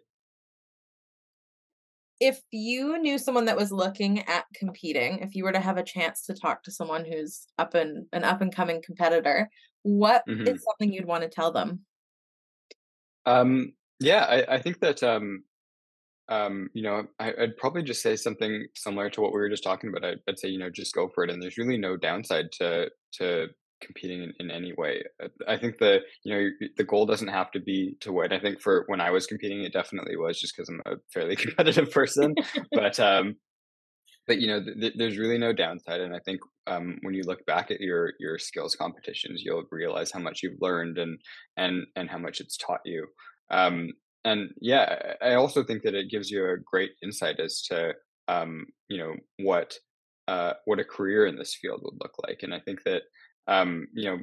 If 2.19 2.39
you 2.51 2.99
knew 2.99 3.17
someone 3.17 3.45
that 3.45 3.57
was 3.57 3.71
looking 3.71 4.19
at 4.29 4.45
competing, 4.53 5.19
if 5.19 5.33
you 5.33 5.43
were 5.43 5.51
to 5.51 5.59
have 5.59 5.77
a 5.77 5.83
chance 5.83 6.25
to 6.27 6.35
talk 6.35 6.63
to 6.63 6.71
someone 6.71 7.03
who's 7.03 7.47
up 7.57 7.73
and 7.73 8.05
an 8.13 8.23
up 8.23 8.41
and 8.41 8.53
coming 8.53 8.81
competitor, 8.85 9.49
what 9.81 10.23
mm-hmm. 10.29 10.47
is 10.47 10.63
something 10.63 10.93
you'd 10.93 11.07
want 11.07 11.23
to 11.23 11.29
tell 11.29 11.51
them? 11.51 11.81
Um, 13.25 13.73
yeah, 13.99 14.23
I, 14.23 14.55
I 14.55 14.61
think 14.61 14.79
that 14.81 15.01
um, 15.03 15.43
um, 16.29 16.69
you 16.73 16.83
know, 16.83 17.05
I, 17.19 17.33
would 17.37 17.57
probably 17.57 17.83
just 17.83 18.01
say 18.01 18.15
something 18.15 18.67
similar 18.75 19.09
to 19.11 19.21
what 19.21 19.33
we 19.33 19.39
were 19.39 19.49
just 19.49 19.63
talking 19.63 19.89
about. 19.89 20.05
I'd, 20.05 20.19
I'd, 20.27 20.39
say, 20.39 20.49
you 20.49 20.59
know, 20.59 20.69
just 20.69 20.95
go 20.95 21.09
for 21.13 21.23
it, 21.23 21.29
and 21.29 21.41
there's 21.41 21.57
really 21.57 21.77
no 21.77 21.97
downside 21.97 22.51
to 22.53 22.89
to 23.13 23.47
competing 23.81 24.23
in, 24.23 24.33
in 24.39 24.51
any 24.51 24.73
way. 24.77 25.03
Uh, 25.21 25.27
I 25.47 25.57
think 25.57 25.77
the 25.77 25.99
you 26.23 26.33
know 26.33 26.67
the 26.77 26.83
goal 26.83 27.05
doesn't 27.05 27.27
have 27.27 27.51
to 27.51 27.59
be 27.59 27.97
to 28.01 28.13
win. 28.13 28.31
I 28.31 28.39
think 28.39 28.61
for 28.61 28.83
when 28.87 29.01
I 29.01 29.11
was 29.11 29.27
competing, 29.27 29.63
it 29.63 29.73
definitely 29.73 30.15
was 30.15 30.39
just 30.39 30.55
because 30.55 30.69
I'm 30.69 30.81
a 30.85 30.97
fairly 31.13 31.35
competitive 31.43 31.91
person. 31.91 32.35
but 32.71 32.99
um, 32.99 33.35
but 34.27 34.39
you 34.39 34.47
know, 34.47 34.63
th- 34.63 34.93
there's 34.95 35.17
really 35.17 35.37
no 35.37 35.53
downside, 35.53 36.01
and 36.01 36.15
I 36.15 36.19
think 36.19 36.41
um, 36.67 36.97
when 37.01 37.13
you 37.13 37.23
look 37.23 37.45
back 37.45 37.71
at 37.71 37.81
your 37.81 38.13
your 38.19 38.39
skills 38.39 38.75
competitions, 38.75 39.43
you'll 39.43 39.63
realize 39.71 40.11
how 40.11 40.19
much 40.19 40.41
you've 40.43 40.61
learned 40.61 40.97
and 40.97 41.19
and 41.57 41.85
and 41.95 42.09
how 42.09 42.17
much 42.17 42.39
it's 42.39 42.57
taught 42.57 42.81
you. 42.85 43.07
Um, 43.51 43.91
and 44.25 44.51
yeah, 44.61 45.15
I 45.21 45.33
also 45.33 45.63
think 45.63 45.83
that 45.83 45.95
it 45.95 46.09
gives 46.09 46.29
you 46.29 46.45
a 46.45 46.57
great 46.57 46.91
insight 47.03 47.39
as 47.39 47.61
to 47.63 47.93
um, 48.27 48.65
you 48.87 48.97
know 48.97 49.13
what 49.39 49.75
uh, 50.27 50.53
what 50.65 50.79
a 50.79 50.85
career 50.85 51.25
in 51.25 51.37
this 51.37 51.55
field 51.55 51.81
would 51.83 51.99
look 52.01 52.13
like. 52.25 52.39
And 52.43 52.53
I 52.53 52.59
think 52.59 52.83
that 52.83 53.01
um, 53.47 53.87
you 53.93 54.09
know 54.09 54.19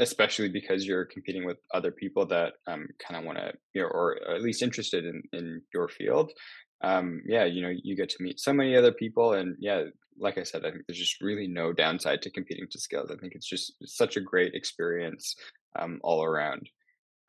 especially 0.00 0.48
because 0.48 0.84
you're 0.84 1.04
competing 1.04 1.44
with 1.44 1.58
other 1.72 1.92
people 1.92 2.26
that 2.26 2.54
um, 2.66 2.88
kind 2.98 3.16
of 3.16 3.24
want 3.24 3.38
to 3.38 3.52
you 3.74 3.82
know 3.82 3.88
or 3.88 4.18
at 4.28 4.42
least 4.42 4.62
interested 4.62 5.04
in 5.04 5.22
in 5.32 5.62
your 5.72 5.88
field. 5.88 6.32
Um, 6.82 7.22
yeah, 7.26 7.44
you 7.44 7.62
know, 7.62 7.72
you 7.82 7.96
get 7.96 8.10
to 8.10 8.22
meet 8.22 8.40
so 8.40 8.52
many 8.52 8.76
other 8.76 8.92
people, 8.92 9.34
and 9.34 9.56
yeah, 9.58 9.84
like 10.18 10.38
I 10.38 10.42
said, 10.42 10.64
I 10.64 10.70
think 10.70 10.84
there's 10.86 10.98
just 10.98 11.20
really 11.20 11.46
no 11.46 11.72
downside 11.72 12.22
to 12.22 12.30
competing 12.30 12.66
to 12.70 12.80
skills. 12.80 13.10
I 13.10 13.16
think 13.16 13.34
it's 13.34 13.48
just 13.48 13.74
such 13.84 14.16
a 14.16 14.20
great 14.20 14.54
experience 14.54 15.34
um, 15.78 16.00
all 16.02 16.22
around. 16.22 16.68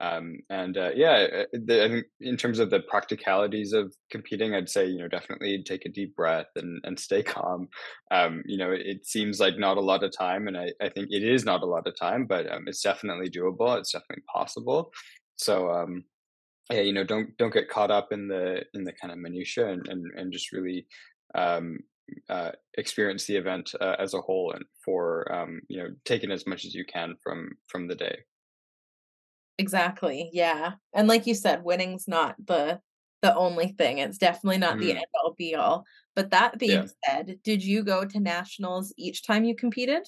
Um, 0.01 0.39
and 0.49 0.77
uh, 0.77 0.89
yeah, 0.93 1.27
uh, 1.33 1.43
the, 1.53 1.85
I 1.85 1.87
think 1.87 2.05
in 2.19 2.35
terms 2.35 2.59
of 2.59 2.69
the 2.69 2.81
practicalities 2.81 3.71
of 3.71 3.93
competing, 4.11 4.53
I'd 4.53 4.69
say 4.69 4.85
you 4.85 4.97
know 4.97 5.07
definitely 5.07 5.63
take 5.63 5.85
a 5.85 5.89
deep 5.89 6.15
breath 6.15 6.47
and 6.55 6.81
and 6.83 6.99
stay 6.99 7.23
calm. 7.23 7.69
Um, 8.11 8.43
you 8.45 8.57
know, 8.57 8.71
it, 8.71 8.81
it, 8.85 9.05
seems 9.05 9.39
like 9.39 9.57
not 9.57 9.77
a 9.77 9.81
lot 9.81 10.03
of 10.03 10.11
time, 10.15 10.47
and 10.47 10.57
I, 10.57 10.73
I 10.81 10.89
think 10.89 11.07
it 11.11 11.23
is 11.23 11.45
not 11.45 11.63
a 11.63 11.65
lot 11.65 11.87
of 11.87 11.97
time, 11.97 12.25
but 12.25 12.51
um, 12.51 12.65
it's 12.67 12.81
definitely 12.81 13.29
doable. 13.29 13.77
It's 13.79 13.93
definitely 13.93 14.23
possible. 14.33 14.91
So 15.37 15.69
um, 15.69 16.03
yeah, 16.71 16.81
you 16.81 16.93
know, 16.93 17.03
don't 17.03 17.35
don't 17.37 17.53
get 17.53 17.69
caught 17.69 17.91
up 17.91 18.11
in 18.11 18.27
the 18.27 18.63
in 18.73 18.83
the 18.83 18.93
kind 18.93 19.11
of 19.11 19.19
minutia, 19.19 19.69
and 19.69 19.87
and, 19.87 20.05
and 20.17 20.33
just 20.33 20.51
really 20.51 20.87
um, 21.35 21.79
uh, 22.29 22.51
experience 22.77 23.25
the 23.25 23.35
event 23.35 23.71
uh, 23.79 23.95
as 23.99 24.13
a 24.13 24.21
whole, 24.21 24.51
and 24.51 24.65
for 24.83 25.31
um, 25.31 25.61
you 25.67 25.77
know, 25.77 25.89
taking 26.05 26.31
as 26.31 26.47
much 26.47 26.65
as 26.65 26.73
you 26.73 26.85
can 26.85 27.15
from 27.23 27.51
from 27.67 27.87
the 27.87 27.95
day. 27.95 28.17
Exactly. 29.57 30.29
Yeah. 30.33 30.73
And 30.93 31.07
like 31.07 31.27
you 31.27 31.33
said, 31.33 31.63
winning's 31.63 32.07
not 32.07 32.35
the 32.45 32.79
the 33.21 33.35
only 33.35 33.69
thing. 33.69 33.99
It's 33.99 34.17
definitely 34.17 34.57
not 34.57 34.77
mm. 34.77 34.81
the 34.81 34.91
end 34.91 35.05
all 35.23 35.33
be 35.37 35.55
all. 35.55 35.85
But 36.15 36.31
that 36.31 36.59
being 36.59 36.83
yeah. 36.83 36.87
said, 37.05 37.39
did 37.43 37.63
you 37.63 37.83
go 37.83 38.05
to 38.05 38.19
nationals 38.19 38.93
each 38.97 39.25
time 39.25 39.45
you 39.45 39.55
competed? 39.55 40.05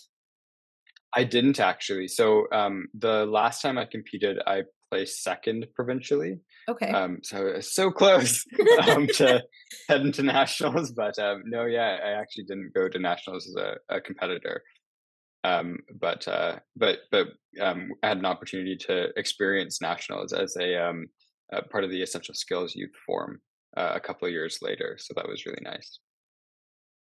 I 1.15 1.23
didn't 1.23 1.59
actually. 1.59 2.07
So 2.09 2.47
um 2.51 2.87
the 2.93 3.25
last 3.25 3.61
time 3.61 3.77
I 3.77 3.85
competed, 3.85 4.39
I 4.45 4.63
placed 4.89 5.23
second 5.23 5.67
provincially. 5.75 6.39
Okay. 6.69 6.89
Um 6.89 7.19
so 7.23 7.59
so 7.59 7.91
close 7.91 8.45
um 8.87 9.07
to 9.15 9.43
heading 9.87 10.11
to 10.13 10.23
nationals, 10.23 10.91
but 10.91 11.17
um 11.19 11.43
no, 11.45 11.65
yeah, 11.65 11.99
I 12.03 12.11
actually 12.11 12.45
didn't 12.45 12.73
go 12.73 12.89
to 12.89 12.99
nationals 12.99 13.47
as 13.47 13.55
a, 13.55 13.95
a 13.95 14.01
competitor. 14.01 14.61
Um, 15.43 15.79
but 15.99 16.27
uh, 16.27 16.59
but 16.75 16.99
but 17.11 17.27
um, 17.61 17.91
I 18.03 18.09
had 18.09 18.17
an 18.17 18.25
opportunity 18.25 18.75
to 18.87 19.09
experience 19.17 19.81
nationals 19.81 20.33
as 20.33 20.55
a, 20.59 20.75
um, 20.75 21.07
a 21.51 21.61
part 21.61 21.83
of 21.83 21.89
the 21.89 22.01
Essential 22.01 22.33
Skills 22.33 22.75
Youth 22.75 22.91
Forum 23.05 23.39
uh, 23.77 23.93
a 23.95 23.99
couple 23.99 24.27
of 24.27 24.33
years 24.33 24.59
later. 24.61 24.97
So 24.99 25.13
that 25.15 25.27
was 25.27 25.45
really 25.45 25.61
nice. 25.61 25.99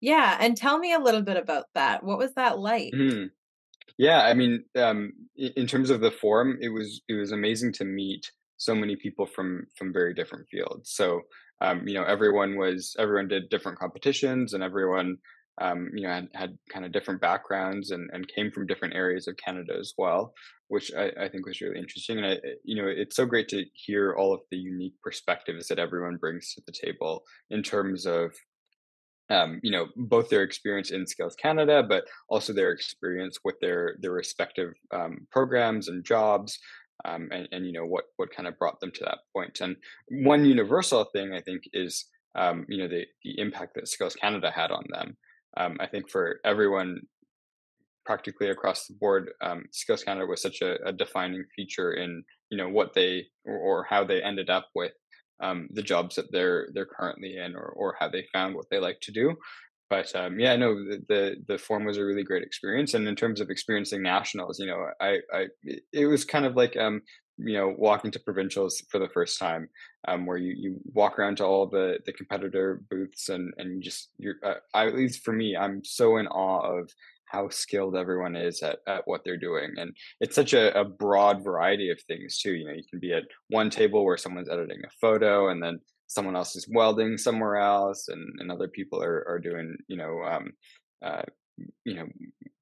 Yeah, 0.00 0.36
and 0.40 0.56
tell 0.56 0.78
me 0.78 0.92
a 0.92 0.98
little 0.98 1.22
bit 1.22 1.36
about 1.36 1.66
that. 1.74 2.02
What 2.02 2.18
was 2.18 2.32
that 2.34 2.58
like? 2.58 2.92
Mm-hmm. 2.94 3.26
Yeah, 3.98 4.22
I 4.22 4.34
mean, 4.34 4.64
um, 4.76 5.12
in 5.36 5.66
terms 5.66 5.90
of 5.90 6.00
the 6.00 6.10
forum, 6.10 6.58
it 6.60 6.68
was 6.70 7.02
it 7.08 7.14
was 7.14 7.32
amazing 7.32 7.72
to 7.74 7.84
meet 7.84 8.30
so 8.56 8.74
many 8.74 8.96
people 8.96 9.26
from 9.26 9.66
from 9.76 9.92
very 9.92 10.14
different 10.14 10.46
fields. 10.50 10.92
So 10.94 11.22
um, 11.60 11.86
you 11.86 11.94
know, 11.94 12.04
everyone 12.04 12.56
was 12.56 12.96
everyone 12.98 13.28
did 13.28 13.48
different 13.50 13.78
competitions, 13.78 14.54
and 14.54 14.62
everyone 14.62 15.18
um, 15.60 15.90
you 15.94 16.02
know, 16.02 16.12
had, 16.12 16.28
had 16.34 16.58
kind 16.72 16.84
of 16.84 16.92
different 16.92 17.20
backgrounds 17.20 17.90
and, 17.90 18.08
and 18.12 18.26
came 18.28 18.50
from 18.50 18.66
different 18.66 18.94
areas 18.94 19.28
of 19.28 19.36
Canada 19.36 19.74
as 19.78 19.92
well, 19.98 20.32
which 20.68 20.90
I, 20.96 21.10
I 21.24 21.28
think 21.28 21.46
was 21.46 21.60
really 21.60 21.78
interesting. 21.78 22.18
And 22.18 22.26
I, 22.26 22.36
you 22.64 22.80
know, 22.80 22.88
it's 22.88 23.16
so 23.16 23.26
great 23.26 23.48
to 23.48 23.64
hear 23.74 24.14
all 24.14 24.32
of 24.32 24.40
the 24.50 24.56
unique 24.56 24.94
perspectives 25.02 25.68
that 25.68 25.78
everyone 25.78 26.16
brings 26.16 26.54
to 26.54 26.62
the 26.66 26.72
table 26.72 27.22
in 27.50 27.62
terms 27.62 28.06
of, 28.06 28.32
um, 29.32 29.60
you 29.62 29.70
know, 29.70 29.86
both 29.96 30.28
their 30.28 30.42
experience 30.42 30.90
in 30.90 31.06
Skills 31.06 31.34
Canada, 31.34 31.82
but 31.82 32.04
also 32.28 32.52
their 32.52 32.72
experience 32.72 33.38
with 33.44 33.58
their 33.60 33.96
their 34.00 34.12
respective 34.12 34.74
um, 34.92 35.26
programs 35.30 35.88
and 35.88 36.04
jobs. 36.04 36.58
Um, 37.04 37.30
and, 37.32 37.48
and 37.50 37.66
you 37.66 37.72
know 37.72 37.86
what 37.86 38.04
what 38.16 38.30
kind 38.30 38.46
of 38.46 38.58
brought 38.58 38.78
them 38.78 38.92
to 38.92 39.04
that 39.04 39.18
point. 39.34 39.60
And 39.60 39.76
one 40.08 40.44
universal 40.44 41.04
thing 41.04 41.32
I 41.32 41.40
think 41.40 41.62
is 41.72 42.04
um, 42.36 42.66
you 42.68 42.78
know 42.78 42.88
the 42.88 43.06
the 43.24 43.38
impact 43.40 43.74
that 43.74 43.88
Skills 43.88 44.14
Canada 44.14 44.52
had 44.54 44.70
on 44.70 44.84
them 44.88 45.16
um, 45.56 45.76
I 45.80 45.86
think 45.86 46.08
for 46.08 46.40
everyone 46.44 47.02
practically 48.04 48.50
across 48.50 48.86
the 48.86 48.94
board, 48.94 49.30
um, 49.40 49.64
Skills 49.70 50.02
Canada 50.02 50.26
was 50.26 50.42
such 50.42 50.60
a, 50.62 50.82
a, 50.86 50.92
defining 50.92 51.44
feature 51.54 51.92
in 51.92 52.24
you 52.50 52.58
know 52.58 52.68
what 52.68 52.94
they 52.94 53.26
or, 53.44 53.56
or 53.56 53.86
how 53.88 54.04
they 54.04 54.22
ended 54.22 54.50
up 54.50 54.68
with 54.74 54.92
um, 55.42 55.68
the 55.72 55.82
jobs 55.82 56.16
that 56.16 56.32
they're 56.32 56.68
they're 56.72 56.86
currently 56.86 57.36
in, 57.36 57.54
or 57.54 57.72
or 57.76 57.96
how 57.98 58.08
they 58.08 58.26
found 58.32 58.54
what 58.54 58.70
they 58.70 58.78
like 58.78 59.00
to 59.02 59.12
do. 59.12 59.36
But 59.90 60.14
um, 60.16 60.40
yeah, 60.40 60.56
no, 60.56 60.74
the, 60.74 61.02
the, 61.06 61.36
the 61.46 61.58
forum 61.58 61.84
was 61.84 61.98
a 61.98 62.04
really 62.04 62.22
great 62.22 62.42
experience, 62.42 62.94
and 62.94 63.06
in 63.06 63.14
terms 63.14 63.42
of 63.42 63.50
experiencing 63.50 64.02
nationals, 64.02 64.58
you 64.58 64.66
know, 64.66 64.86
I 65.00 65.18
I 65.32 65.46
it 65.92 66.06
was 66.06 66.24
kind 66.24 66.46
of 66.46 66.56
like 66.56 66.76
um, 66.78 67.02
you 67.38 67.54
know 67.54 67.74
walking 67.76 68.10
to 68.10 68.20
provincials 68.20 68.82
for 68.90 68.98
the 68.98 69.08
first 69.08 69.38
time 69.38 69.68
um, 70.08 70.26
where 70.26 70.36
you, 70.36 70.54
you 70.56 70.80
walk 70.92 71.18
around 71.18 71.36
to 71.36 71.44
all 71.44 71.66
the 71.66 71.98
the 72.06 72.12
competitor 72.12 72.82
booths 72.90 73.28
and 73.28 73.52
and 73.58 73.82
just 73.82 74.10
you're 74.18 74.36
uh, 74.44 74.54
I, 74.74 74.86
at 74.86 74.94
least 74.94 75.24
for 75.24 75.32
me 75.32 75.56
i'm 75.56 75.84
so 75.84 76.18
in 76.18 76.26
awe 76.26 76.78
of 76.78 76.90
how 77.32 77.48
skilled 77.48 77.96
everyone 77.96 78.36
is 78.36 78.62
at, 78.62 78.78
at 78.86 79.02
what 79.06 79.22
they're 79.24 79.38
doing 79.38 79.72
and 79.76 79.96
it's 80.20 80.36
such 80.36 80.52
a, 80.52 80.78
a 80.78 80.84
broad 80.84 81.42
variety 81.42 81.90
of 81.90 82.00
things 82.02 82.38
too 82.38 82.52
you 82.52 82.66
know 82.66 82.72
you 82.72 82.84
can 82.88 83.00
be 83.00 83.12
at 83.12 83.24
one 83.48 83.70
table 83.70 84.04
where 84.04 84.18
someone's 84.18 84.50
editing 84.50 84.80
a 84.84 84.90
photo 85.00 85.48
and 85.48 85.62
then 85.62 85.80
someone 86.06 86.36
else 86.36 86.54
is 86.54 86.68
welding 86.68 87.16
somewhere 87.16 87.56
else 87.56 88.08
and, 88.08 88.22
and 88.38 88.52
other 88.52 88.68
people 88.68 89.02
are, 89.02 89.24
are 89.26 89.38
doing 89.38 89.76
you 89.88 89.96
know 89.96 90.22
um, 90.22 90.52
uh, 91.02 91.22
you 91.84 91.94
know 91.94 92.06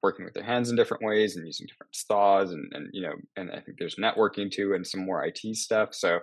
working 0.03 0.25
with 0.25 0.35
their 0.35 0.45
hands 0.45 0.71
in 0.71 0.77
different 0.77 1.05
ways 1.05 1.37
and 1.37 1.47
using 1.47 1.67
different 1.67 1.95
saws 1.95 2.53
and 2.53 2.73
and 2.73 2.89
you 2.93 3.03
know 3.03 3.13
and 3.37 3.51
I 3.51 3.61
think 3.61 3.79
there's 3.79 3.97
networking 3.97 4.51
too 4.51 4.75
and 4.75 4.87
some 4.87 5.05
more 5.05 5.25
IT 5.25 5.57
stuff. 5.57 5.95
So 5.95 6.21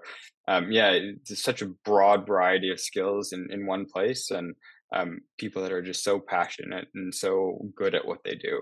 um, 0.47 0.71
yeah, 0.71 0.91
it's 0.91 1.43
such 1.43 1.61
a 1.61 1.67
broad 1.85 2.25
variety 2.25 2.71
of 2.71 2.79
skills 2.79 3.33
in 3.33 3.49
in 3.51 3.65
one 3.65 3.85
place 3.85 4.31
and 4.31 4.55
um, 4.93 5.19
people 5.37 5.61
that 5.63 5.71
are 5.71 5.81
just 5.81 6.03
so 6.03 6.19
passionate 6.19 6.87
and 6.95 7.13
so 7.13 7.59
good 7.75 7.95
at 7.95 8.05
what 8.05 8.23
they 8.23 8.35
do. 8.35 8.61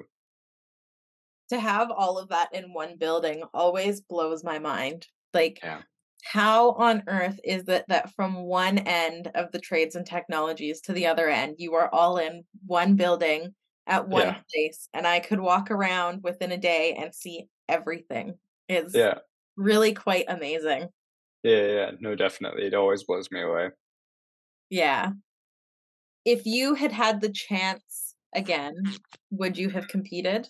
To 1.50 1.60
have 1.60 1.92
all 1.92 2.18
of 2.18 2.30
that 2.30 2.54
in 2.54 2.74
one 2.74 2.98
building 2.98 3.44
always 3.54 4.02
blows 4.02 4.44
my 4.44 4.58
mind. 4.58 5.08
Like 5.34 5.60
yeah. 5.62 5.82
how 6.24 6.72
on 6.72 7.04
earth 7.08 7.40
is 7.44 7.68
it 7.68 7.86
that 7.88 8.14
from 8.16 8.44
one 8.44 8.80
end 8.80 9.30
of 9.36 9.52
the 9.52 9.60
trades 9.60 9.96
and 9.96 10.06
technologies 10.06 10.82
to 10.82 10.94
the 10.94 11.08
other 11.08 11.28
end 11.28 11.56
you 11.58 11.74
are 11.76 11.94
all 11.94 12.18
in 12.18 12.46
one 12.66 12.96
building 12.96 13.54
at 13.86 14.08
one 14.08 14.28
yeah. 14.28 14.38
place 14.52 14.88
and 14.94 15.06
I 15.06 15.20
could 15.20 15.40
walk 15.40 15.72
around 15.72 16.24
within 16.24 16.54
a 16.54 16.58
day 16.58 16.98
and 16.98 17.14
see 17.14 17.48
everything. 17.68 18.36
Is 18.68 18.96
yeah. 18.96 19.20
really 19.56 19.94
quite 19.94 20.26
amazing. 20.28 20.88
Yeah, 21.44 21.68
yeah, 21.68 21.92
no, 22.00 22.16
definitely. 22.16 22.66
It 22.66 22.74
always 22.74 23.04
blows 23.04 23.30
me 23.30 23.42
away. 23.42 23.70
Yeah. 24.72 25.12
If 26.26 26.46
you 26.46 26.74
had 26.74 26.92
had 26.92 27.22
the 27.22 27.30
chance 27.30 28.16
again, 28.34 28.76
would 29.30 29.58
you 29.58 29.70
have 29.70 29.88
competed? 29.88 30.48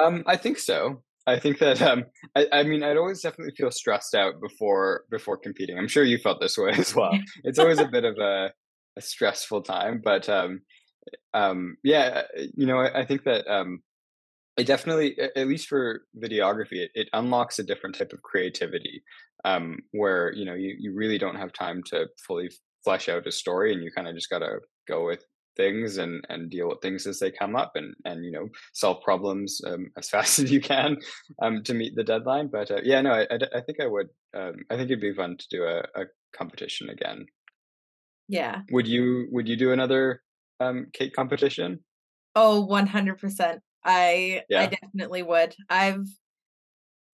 Um, 0.00 0.24
I 0.26 0.36
think 0.36 0.58
so. 0.58 1.02
I 1.26 1.38
think 1.38 1.58
that 1.58 1.80
um, 1.82 2.04
I, 2.34 2.46
I, 2.52 2.62
mean, 2.62 2.82
I'd 2.82 2.96
always 2.96 3.20
definitely 3.20 3.54
feel 3.54 3.70
stressed 3.70 4.14
out 4.14 4.40
before 4.40 5.04
before 5.10 5.36
competing. 5.36 5.78
I'm 5.78 5.88
sure 5.88 6.02
you 6.02 6.18
felt 6.18 6.40
this 6.40 6.58
way 6.58 6.70
as 6.76 6.94
well. 6.94 7.12
It's 7.44 7.58
always 7.58 7.78
a 7.78 7.88
bit 7.88 8.04
of 8.04 8.18
a, 8.18 8.52
a 8.96 9.00
stressful 9.00 9.62
time, 9.62 10.00
but 10.02 10.28
um, 10.28 10.62
um, 11.34 11.76
yeah, 11.84 12.22
you 12.56 12.66
know, 12.66 12.78
I, 12.78 13.00
I 13.00 13.04
think 13.04 13.24
that 13.24 13.46
um, 13.46 13.82
it 14.56 14.66
definitely, 14.66 15.16
at 15.18 15.46
least 15.46 15.68
for 15.68 16.02
videography, 16.18 16.78
it, 16.78 16.90
it 16.94 17.08
unlocks 17.12 17.58
a 17.58 17.64
different 17.64 17.96
type 17.96 18.12
of 18.12 18.22
creativity 18.22 19.02
um, 19.44 19.78
where 19.92 20.32
you 20.34 20.44
know 20.44 20.54
you 20.54 20.74
you 20.78 20.94
really 20.94 21.18
don't 21.18 21.36
have 21.36 21.52
time 21.52 21.82
to 21.84 22.06
fully 22.26 22.50
flesh 22.84 23.08
out 23.08 23.26
a 23.26 23.32
story, 23.32 23.72
and 23.72 23.82
you 23.82 23.90
kind 23.90 24.08
of 24.08 24.14
just 24.14 24.30
gotta 24.30 24.58
go 24.88 25.06
with 25.06 25.24
things 25.56 25.98
and 25.98 26.24
and 26.28 26.50
deal 26.50 26.68
with 26.68 26.80
things 26.80 27.06
as 27.06 27.18
they 27.18 27.30
come 27.30 27.56
up 27.56 27.72
and 27.74 27.94
and 28.04 28.24
you 28.24 28.30
know 28.30 28.48
solve 28.72 29.02
problems 29.02 29.60
um, 29.66 29.90
as 29.96 30.08
fast 30.14 30.38
as 30.38 30.50
you 30.50 30.60
can 30.60 30.96
um, 31.42 31.62
to 31.62 31.74
meet 31.74 31.94
the 31.96 32.04
deadline 32.04 32.48
but 32.50 32.70
uh, 32.70 32.80
yeah 32.82 33.00
no 33.00 33.10
I, 33.10 33.22
I, 33.22 33.38
I, 33.56 33.60
think 33.60 33.80
i 33.80 33.86
would 33.86 34.08
um, 34.36 34.54
i 34.70 34.76
think 34.76 34.86
it'd 34.86 35.00
be 35.00 35.12
fun 35.12 35.36
to 35.36 35.46
do 35.50 35.64
a, 35.64 35.80
a, 36.00 36.04
competition 36.32 36.90
again. 36.90 37.26
Yeah. 38.28 38.60
Would 38.70 38.86
you 38.86 39.26
would 39.32 39.48
you 39.48 39.56
do 39.56 39.72
another 39.72 40.22
um, 40.60 40.86
cake 40.92 41.12
competition? 41.12 41.80
Oh 42.36 42.66
100% 42.70 43.58
i 43.84 44.42
yeah. 44.48 44.60
i 44.60 44.66
definitely 44.66 45.24
would. 45.24 45.54
I've 45.68 46.06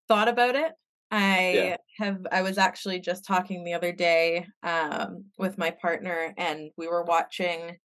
thought 0.09 0.27
about 0.27 0.55
it 0.55 0.73
I 1.11 1.51
yeah. 1.53 1.77
have 1.97 2.25
I 2.31 2.41
was 2.41 2.57
actually 2.57 2.99
just 2.99 3.25
talking 3.25 3.63
the 3.63 3.73
other 3.73 3.91
day 3.91 4.47
um, 4.63 5.25
with 5.37 5.57
my 5.57 5.71
partner 5.71 6.33
and 6.37 6.71
we 6.77 6.87
were 6.87 7.03
watching 7.03 7.77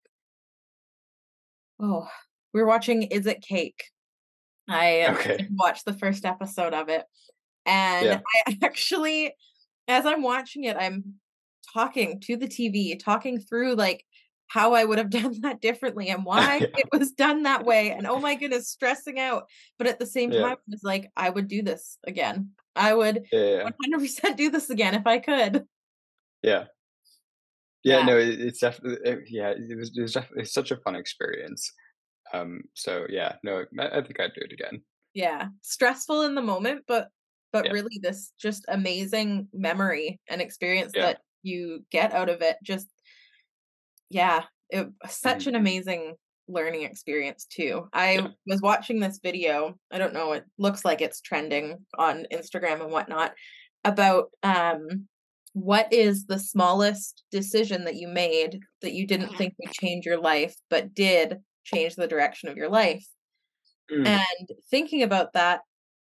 oh, 1.80 2.08
we 2.52 2.60
were 2.60 2.66
watching 2.66 3.02
Is 3.04 3.26
It 3.26 3.42
Cake? 3.42 3.84
I 4.68 5.06
okay. 5.10 5.48
watched 5.52 5.84
the 5.84 5.94
first 5.94 6.24
episode 6.24 6.74
of 6.74 6.88
it. 6.88 7.04
And 7.66 8.06
yeah. 8.06 8.20
I 8.46 8.58
actually, 8.62 9.32
as 9.88 10.06
I'm 10.06 10.22
watching 10.22 10.64
it, 10.64 10.76
I'm 10.78 11.14
talking 11.72 12.20
to 12.20 12.36
the 12.36 12.48
TV, 12.48 12.98
talking 13.02 13.40
through 13.40 13.74
like 13.74 14.04
how 14.46 14.74
I 14.74 14.84
would 14.84 14.98
have 14.98 15.10
done 15.22 15.40
that 15.42 15.60
differently 15.60 16.08
and 16.08 16.24
why 16.24 16.58
it 16.76 16.88
was 16.92 17.12
done 17.12 17.44
that 17.44 17.64
way. 17.64 17.90
And 17.90 18.06
oh 18.06 18.18
my 18.18 18.34
goodness, 18.34 18.68
stressing 18.68 19.18
out. 19.18 19.44
But 19.78 19.86
at 19.86 19.98
the 19.98 20.06
same 20.06 20.30
time, 20.30 20.42
yeah. 20.42 20.54
it's 20.68 20.84
like, 20.84 21.10
I 21.16 21.30
would 21.30 21.48
do 21.48 21.62
this 21.62 21.98
again. 22.06 22.50
I 22.76 22.94
would 22.94 23.26
yeah, 23.32 23.68
100% 23.94 24.36
do 24.36 24.50
this 24.50 24.70
again 24.70 24.94
if 24.94 25.06
I 25.06 25.18
could. 25.18 25.64
Yeah. 26.42 26.64
Yeah, 27.82 28.00
yeah. 28.00 28.04
no, 28.04 28.18
it, 28.18 28.40
it's 28.40 28.60
definitely 28.60 28.98
it, 29.10 29.20
yeah. 29.28 29.50
It 29.50 29.76
was, 29.76 29.96
it 29.96 30.02
was 30.02 30.12
definitely 30.12 30.44
such 30.44 30.70
a 30.70 30.76
fun 30.76 30.94
experience. 30.94 31.72
Um, 32.32 32.62
so 32.74 33.06
yeah, 33.08 33.36
no, 33.42 33.64
I, 33.78 33.88
I, 33.88 34.02
think 34.02 34.20
I'd 34.20 34.34
do 34.34 34.42
it 34.42 34.52
again. 34.52 34.82
Yeah, 35.14 35.48
stressful 35.62 36.22
in 36.22 36.34
the 36.34 36.42
moment, 36.42 36.82
but 36.86 37.08
but 37.52 37.66
yeah. 37.66 37.72
really 37.72 37.98
this 38.00 38.32
just 38.40 38.64
amazing 38.68 39.48
memory 39.52 40.20
and 40.28 40.40
experience 40.40 40.92
that 40.94 41.18
you 41.42 41.84
get 41.90 42.12
out 42.12 42.28
of 42.28 42.42
it. 42.42 42.56
Just 42.62 42.88
yeah, 44.08 44.44
it 44.68 44.88
such 45.08 45.40
mm-hmm. 45.40 45.48
an 45.50 45.54
amazing 45.56 46.14
learning 46.50 46.82
experience 46.82 47.46
too. 47.46 47.88
I 47.92 48.14
yeah. 48.14 48.28
was 48.46 48.60
watching 48.60 49.00
this 49.00 49.20
video. 49.22 49.78
I 49.90 49.98
don't 49.98 50.14
know. 50.14 50.32
It 50.32 50.44
looks 50.58 50.84
like 50.84 51.00
it's 51.00 51.20
trending 51.20 51.78
on 51.98 52.26
Instagram 52.32 52.82
and 52.82 52.92
whatnot 52.92 53.32
about 53.84 54.30
um 54.42 55.06
what 55.52 55.92
is 55.92 56.26
the 56.26 56.38
smallest 56.38 57.24
decision 57.30 57.84
that 57.84 57.96
you 57.96 58.06
made 58.06 58.60
that 58.82 58.92
you 58.92 59.06
didn't 59.06 59.36
think 59.36 59.54
would 59.58 59.72
change 59.72 60.06
your 60.06 60.20
life 60.20 60.54
but 60.68 60.94
did 60.94 61.38
change 61.64 61.96
the 61.96 62.06
direction 62.06 62.48
of 62.48 62.56
your 62.56 62.68
life 62.68 63.04
mm. 63.90 64.06
and 64.06 64.48
thinking 64.70 65.02
about 65.02 65.32
that 65.32 65.60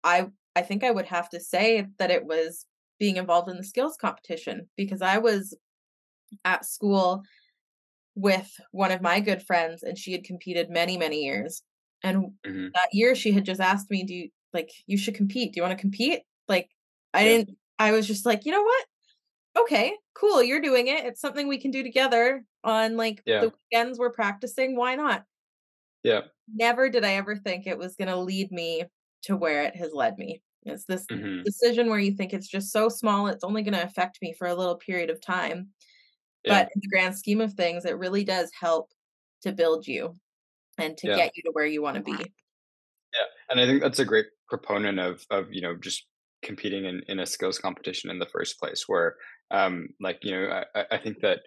i 0.03 0.27
i 0.55 0.61
think 0.61 0.83
i 0.83 0.91
would 0.91 1.05
have 1.05 1.29
to 1.29 1.39
say 1.39 1.85
that 1.99 2.11
it 2.11 2.25
was 2.25 2.65
being 2.99 3.15
involved 3.15 3.49
in 3.49 3.55
the 3.55 3.63
skills 3.63 3.95
competition 3.99 4.67
because 4.75 5.01
i 5.01 5.17
was 5.17 5.55
at 6.43 6.65
school 6.65 7.23
with 8.19 8.49
one 8.71 8.91
of 8.91 9.01
my 9.01 9.19
good 9.19 9.41
friends 9.43 9.83
and 9.83 9.97
she 9.97 10.11
had 10.11 10.23
competed 10.23 10.69
many 10.69 10.97
many 10.97 11.23
years 11.23 11.61
and 12.03 12.31
mm-hmm. 12.45 12.67
that 12.73 12.89
year 12.91 13.15
she 13.15 13.31
had 13.31 13.45
just 13.45 13.61
asked 13.61 13.89
me 13.89 14.03
do 14.03 14.13
you 14.13 14.29
like 14.53 14.71
you 14.87 14.97
should 14.97 15.15
compete 15.15 15.53
do 15.53 15.57
you 15.57 15.63
want 15.63 15.77
to 15.77 15.81
compete 15.81 16.21
like 16.47 16.69
i 17.13 17.21
yeah. 17.21 17.29
didn't 17.29 17.57
i 17.77 17.91
was 17.91 18.07
just 18.07 18.25
like 18.25 18.45
you 18.45 18.51
know 18.51 18.63
what 18.63 18.85
okay, 19.57 19.95
cool, 20.13 20.43
you're 20.43 20.61
doing 20.61 20.87
it. 20.87 21.05
It's 21.05 21.21
something 21.21 21.47
we 21.47 21.59
can 21.59 21.71
do 21.71 21.83
together 21.83 22.43
on 22.63 22.97
like 22.97 23.21
yeah. 23.25 23.41
the 23.41 23.53
weekends 23.71 23.97
we're 23.97 24.11
practicing. 24.11 24.75
Why 24.75 24.95
not? 24.95 25.23
Yeah. 26.03 26.21
Never 26.53 26.89
did 26.89 27.03
I 27.03 27.13
ever 27.13 27.35
think 27.35 27.67
it 27.67 27.77
was 27.77 27.95
going 27.95 28.07
to 28.07 28.17
lead 28.17 28.51
me 28.51 28.85
to 29.23 29.35
where 29.35 29.63
it 29.63 29.75
has 29.75 29.93
led 29.93 30.17
me. 30.17 30.41
It's 30.63 30.85
this 30.85 31.05
mm-hmm. 31.05 31.43
decision 31.43 31.89
where 31.89 31.99
you 31.99 32.11
think 32.11 32.33
it's 32.33 32.47
just 32.47 32.71
so 32.71 32.89
small, 32.89 33.27
it's 33.27 33.43
only 33.43 33.63
going 33.63 33.73
to 33.73 33.83
affect 33.83 34.19
me 34.21 34.33
for 34.33 34.47
a 34.47 34.55
little 34.55 34.75
period 34.75 35.09
of 35.09 35.21
time. 35.21 35.69
Yeah. 36.49 36.63
But 36.63 36.71
in 36.75 36.81
the 36.81 36.87
grand 36.89 37.17
scheme 37.17 37.41
of 37.41 37.53
things, 37.53 37.85
it 37.85 37.97
really 37.97 38.23
does 38.23 38.51
help 38.59 38.91
to 39.43 39.51
build 39.51 39.87
you 39.87 40.15
and 40.77 40.97
to 40.97 41.07
yeah. 41.07 41.15
get 41.15 41.37
you 41.37 41.43
to 41.43 41.51
where 41.53 41.65
you 41.65 41.81
want 41.81 41.97
to 41.97 42.03
be. 42.03 42.11
Yeah. 42.11 43.25
And 43.49 43.59
I 43.59 43.65
think 43.65 43.81
that's 43.81 43.99
a 43.99 44.05
great 44.05 44.27
proponent 44.47 44.99
of 44.99 45.25
of, 45.29 45.47
you 45.51 45.61
know, 45.61 45.75
just 45.75 46.05
competing 46.41 46.85
in, 46.85 47.01
in 47.07 47.19
a 47.19 47.25
skills 47.25 47.59
competition 47.59 48.09
in 48.09 48.19
the 48.19 48.25
first 48.25 48.59
place 48.59 48.85
where 48.87 49.15
um, 49.51 49.89
like 49.99 50.19
you 50.23 50.31
know 50.31 50.63
I, 50.75 50.85
I 50.91 50.97
think 50.97 51.19
that 51.21 51.39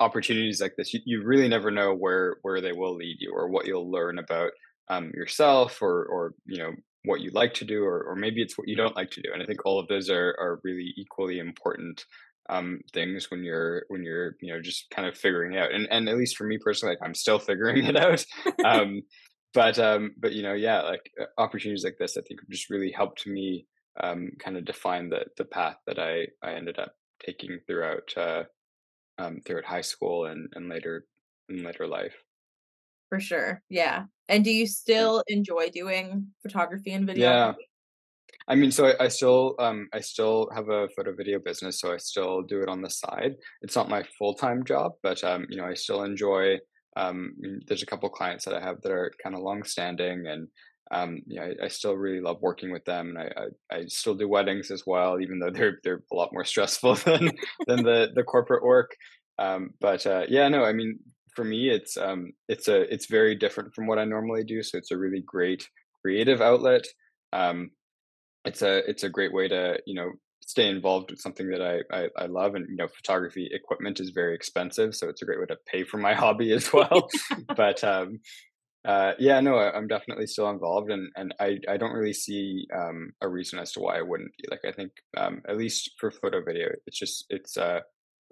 opportunities 0.00 0.60
like 0.60 0.74
this 0.76 0.94
you, 0.94 1.00
you 1.04 1.22
really 1.22 1.48
never 1.48 1.70
know 1.70 1.94
where 1.94 2.36
where 2.42 2.60
they 2.60 2.72
will 2.72 2.94
lead 2.94 3.16
you 3.20 3.32
or 3.34 3.48
what 3.48 3.66
you'll 3.66 3.90
learn 3.90 4.18
about 4.18 4.52
um, 4.88 5.10
yourself 5.14 5.80
or 5.82 6.06
or 6.06 6.34
you 6.46 6.58
know 6.58 6.72
what 7.04 7.20
you 7.20 7.30
like 7.32 7.52
to 7.54 7.64
do 7.64 7.84
or, 7.84 8.02
or 8.04 8.14
maybe 8.14 8.40
it's 8.40 8.56
what 8.56 8.68
you 8.68 8.76
don't 8.76 8.96
like 8.96 9.10
to 9.10 9.20
do 9.20 9.30
and 9.32 9.42
i 9.42 9.46
think 9.46 9.64
all 9.64 9.78
of 9.78 9.88
those 9.88 10.08
are 10.08 10.36
are 10.38 10.60
really 10.62 10.94
equally 10.96 11.40
important 11.40 12.04
um, 12.52 12.80
things 12.92 13.30
when 13.30 13.42
you're 13.42 13.84
when 13.88 14.04
you're 14.04 14.36
you 14.40 14.52
know 14.52 14.60
just 14.60 14.90
kind 14.90 15.08
of 15.08 15.16
figuring 15.16 15.56
out 15.56 15.72
and 15.72 15.86
and 15.90 16.08
at 16.08 16.16
least 16.16 16.36
for 16.36 16.44
me 16.44 16.58
personally 16.58 16.94
like 16.94 17.06
i'm 17.06 17.14
still 17.14 17.38
figuring 17.50 17.84
it 17.84 17.96
out 17.96 18.24
um, 18.64 19.02
but 19.54 19.78
um 19.78 20.14
but 20.18 20.32
you 20.32 20.42
know 20.42 20.54
yeah 20.54 20.82
like 20.82 21.10
uh, 21.20 21.24
opportunities 21.38 21.84
like 21.84 21.96
this 21.98 22.16
i 22.16 22.20
think 22.20 22.40
just 22.50 22.70
really 22.70 22.90
helped 22.90 23.26
me 23.26 23.66
um 24.02 24.30
kind 24.38 24.56
of 24.56 24.64
define 24.64 25.08
the 25.08 25.24
the 25.36 25.44
path 25.44 25.76
that 25.86 25.98
i 25.98 26.26
i 26.42 26.52
ended 26.52 26.78
up 26.78 26.92
taking 27.24 27.58
throughout 27.66 28.12
uh, 28.16 28.42
um, 29.18 29.40
throughout 29.44 29.64
high 29.64 29.82
school 29.82 30.26
and 30.26 30.48
and 30.54 30.68
later 30.68 31.06
in 31.48 31.62
later 31.62 31.86
life. 31.86 32.14
For 33.08 33.20
sure, 33.20 33.62
yeah. 33.68 34.04
And 34.28 34.44
do 34.44 34.50
you 34.50 34.66
still 34.66 35.22
enjoy 35.28 35.68
doing 35.68 36.28
photography 36.42 36.92
and 36.92 37.06
video? 37.06 37.28
Yeah. 37.28 37.52
I 38.48 38.54
mean, 38.54 38.70
so 38.70 38.86
I, 38.86 39.04
I, 39.04 39.08
still 39.08 39.54
um, 39.58 39.88
I 39.92 40.00
still 40.00 40.48
have 40.54 40.68
a 40.68 40.88
photo 40.96 41.14
video 41.14 41.38
business, 41.38 41.80
so 41.80 41.92
I 41.92 41.96
still 41.98 42.42
do 42.42 42.62
it 42.62 42.68
on 42.68 42.82
the 42.82 42.90
side. 42.90 43.36
It's 43.62 43.76
not 43.76 43.88
my 43.88 44.02
full 44.18 44.34
time 44.34 44.64
job, 44.64 44.92
but 45.02 45.22
um, 45.24 45.46
you 45.48 45.58
know, 45.58 45.66
I 45.66 45.74
still 45.74 46.02
enjoy. 46.02 46.58
Um, 46.96 47.34
there's 47.66 47.82
a 47.82 47.86
couple 47.86 48.08
clients 48.10 48.44
that 48.44 48.54
I 48.54 48.60
have 48.60 48.82
that 48.82 48.92
are 48.92 49.12
kind 49.22 49.34
of 49.34 49.42
long 49.42 49.62
standing, 49.62 50.26
and 50.26 50.48
um, 50.90 51.22
you 51.26 51.36
know, 51.36 51.52
I, 51.60 51.64
I, 51.64 51.68
still 51.68 51.94
really 51.94 52.20
love 52.20 52.38
working 52.42 52.70
with 52.70 52.84
them, 52.84 53.10
and 53.10 53.18
I, 53.18 53.32
I, 53.72 53.76
I, 53.76 53.84
still 53.86 54.14
do 54.14 54.28
weddings 54.28 54.70
as 54.70 54.84
well, 54.86 55.20
even 55.20 55.38
though 55.38 55.50
they're 55.50 55.78
they're 55.82 56.02
a 56.12 56.14
lot 56.14 56.34
more 56.34 56.44
stressful 56.44 56.94
than 57.06 57.30
than 57.66 57.82
the 57.82 58.10
the 58.14 58.24
corporate 58.24 58.62
work. 58.62 58.94
Um, 59.38 59.70
but 59.80 60.06
uh, 60.06 60.24
yeah, 60.28 60.48
no, 60.48 60.64
I 60.64 60.72
mean, 60.72 60.98
for 61.34 61.44
me, 61.44 61.70
it's 61.70 61.96
um, 61.96 62.32
it's 62.48 62.68
a 62.68 62.92
it's 62.92 63.06
very 63.06 63.34
different 63.34 63.74
from 63.74 63.86
what 63.86 63.98
I 63.98 64.04
normally 64.04 64.44
do, 64.44 64.62
so 64.62 64.76
it's 64.76 64.90
a 64.90 64.98
really 64.98 65.22
great 65.22 65.66
creative 66.02 66.42
outlet. 66.42 66.84
Um, 67.32 67.70
it's 68.44 68.62
a 68.62 68.88
it's 68.88 69.02
a 69.02 69.08
great 69.08 69.32
way 69.32 69.48
to 69.48 69.78
you 69.86 69.94
know 69.94 70.10
stay 70.40 70.68
involved 70.68 71.10
with 71.10 71.20
something 71.20 71.48
that 71.48 71.62
I, 71.62 71.96
I, 71.96 72.08
I 72.18 72.26
love 72.26 72.54
and 72.56 72.66
you 72.68 72.76
know 72.76 72.88
photography 72.88 73.48
equipment 73.52 74.00
is 74.00 74.10
very 74.10 74.34
expensive 74.34 74.94
so 74.94 75.08
it's 75.08 75.22
a 75.22 75.24
great 75.24 75.38
way 75.38 75.46
to 75.46 75.56
pay 75.66 75.84
for 75.84 75.98
my 75.98 76.14
hobby 76.22 76.52
as 76.52 76.72
well 76.72 77.08
but 77.56 77.82
um 77.84 78.18
uh, 78.84 79.12
yeah, 79.18 79.38
no, 79.38 79.56
I'm 79.58 79.86
definitely 79.86 80.26
still 80.26 80.50
involved, 80.50 80.90
and 80.90 81.08
and 81.14 81.32
I 81.38 81.58
I 81.68 81.76
don't 81.76 81.92
really 81.92 82.12
see 82.12 82.66
um, 82.74 83.12
a 83.20 83.28
reason 83.28 83.60
as 83.60 83.72
to 83.72 83.80
why 83.80 83.98
I 83.98 84.02
wouldn't 84.02 84.32
be. 84.36 84.48
Like 84.50 84.64
I 84.66 84.72
think 84.72 84.90
um, 85.16 85.40
at 85.48 85.56
least 85.56 85.92
for 85.98 86.10
photo 86.10 86.42
video, 86.44 86.68
it's 86.86 86.98
just 86.98 87.26
it's 87.30 87.56
uh 87.56 87.80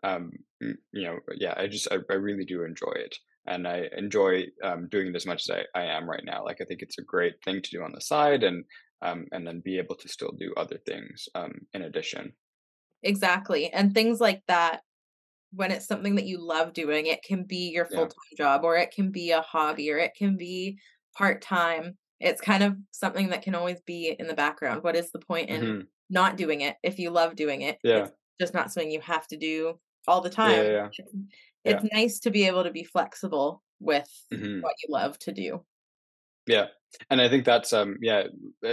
um 0.03 0.31
you 0.61 1.05
know 1.05 1.19
yeah 1.37 1.55
I 1.57 1.69
just 1.69 1.87
I, 1.93 1.99
I 2.11 2.15
really 2.15 2.45
do 2.45 2.65
enjoy 2.65 2.93
it, 2.97 3.15
and 3.47 3.69
I 3.69 3.85
enjoy 3.97 4.47
um, 4.65 4.89
doing 4.91 5.09
it 5.09 5.17
as 5.17 5.27
much 5.27 5.49
as 5.49 5.57
I, 5.75 5.81
I 5.81 5.85
am 5.85 6.11
right 6.11 6.25
now. 6.25 6.45
Like 6.45 6.59
I 6.61 6.65
think 6.65 6.83
it's 6.83 6.99
a 6.99 7.05
great 7.05 7.35
thing 7.45 7.63
to 7.63 7.71
do 7.71 7.85
on 7.85 7.93
the 7.95 8.01
side, 8.01 8.43
and 8.43 8.65
um 9.03 9.27
and 9.33 9.47
then 9.47 9.61
be 9.65 9.79
able 9.79 9.97
to 9.97 10.09
still 10.09 10.33
do 10.39 10.53
other 10.57 10.79
things 10.87 11.29
um 11.35 11.53
in 11.73 11.83
addition. 11.83 12.33
Exactly, 13.03 13.71
and 13.73 13.95
things 13.95 14.21
like 14.21 14.43
that 14.49 14.81
when 15.53 15.71
it's 15.71 15.87
something 15.87 16.15
that 16.17 16.27
you 16.27 16.39
love 16.41 16.73
doing, 16.73 17.07
it 17.07 17.23
can 17.23 17.45
be 17.45 17.71
your 17.71 17.85
full 17.85 18.07
time 18.07 18.31
yeah. 18.33 18.37
job 18.45 18.65
or 18.65 18.77
it 18.77 18.93
can 18.93 19.11
be 19.11 19.31
a 19.33 19.41
hobby 19.41 19.91
or 19.91 19.99
it 19.99 20.13
can 20.17 20.37
be 20.37 20.79
part 21.17 21.43
time. 21.43 21.97
It's 22.21 22.41
kind 22.41 22.63
of 22.63 22.77
something 22.91 23.31
that 23.31 23.43
can 23.43 23.55
always 23.55 23.81
be 23.87 24.15
in 24.19 24.27
the 24.27 24.35
background. 24.35 24.83
What 24.83 24.97
is 24.97 25.11
the 25.11 25.19
point 25.19 25.49
in 25.49 25.61
mm-hmm. 25.61 25.81
not 26.09 26.37
doing 26.37 26.61
it 26.61 26.77
if 26.83 26.99
you 26.99 27.11
love 27.11 27.35
doing 27.35 27.63
it? 27.63 27.79
Yeah. 27.83 28.05
It's 28.05 28.13
just 28.41 28.55
not 28.55 28.71
something 28.71 28.91
you 28.91 29.01
have 29.01 29.27
to 29.29 29.37
do 29.37 29.79
all 30.07 30.21
the 30.21 30.31
time. 30.31 30.65
Yeah, 30.65 30.71
yeah. 30.71 30.89
It's, 31.65 31.85
nice 31.93 32.21
to 32.21 32.31
be 32.31 32.47
able 32.47 32.65
to 32.65 32.71
be 32.71 32.85
flexible 32.85 33.63
with 33.81 34.09
mm-hmm. 34.33 34.61
what 34.61 34.75
you 34.83 34.93
love 34.93 35.19
to 35.21 35.33
do. 35.33 35.65
Yeah. 36.47 36.67
And 37.09 37.21
I 37.21 37.29
think 37.29 37.45
that's 37.45 37.73
um 37.73 37.97
yeah, 38.01 38.25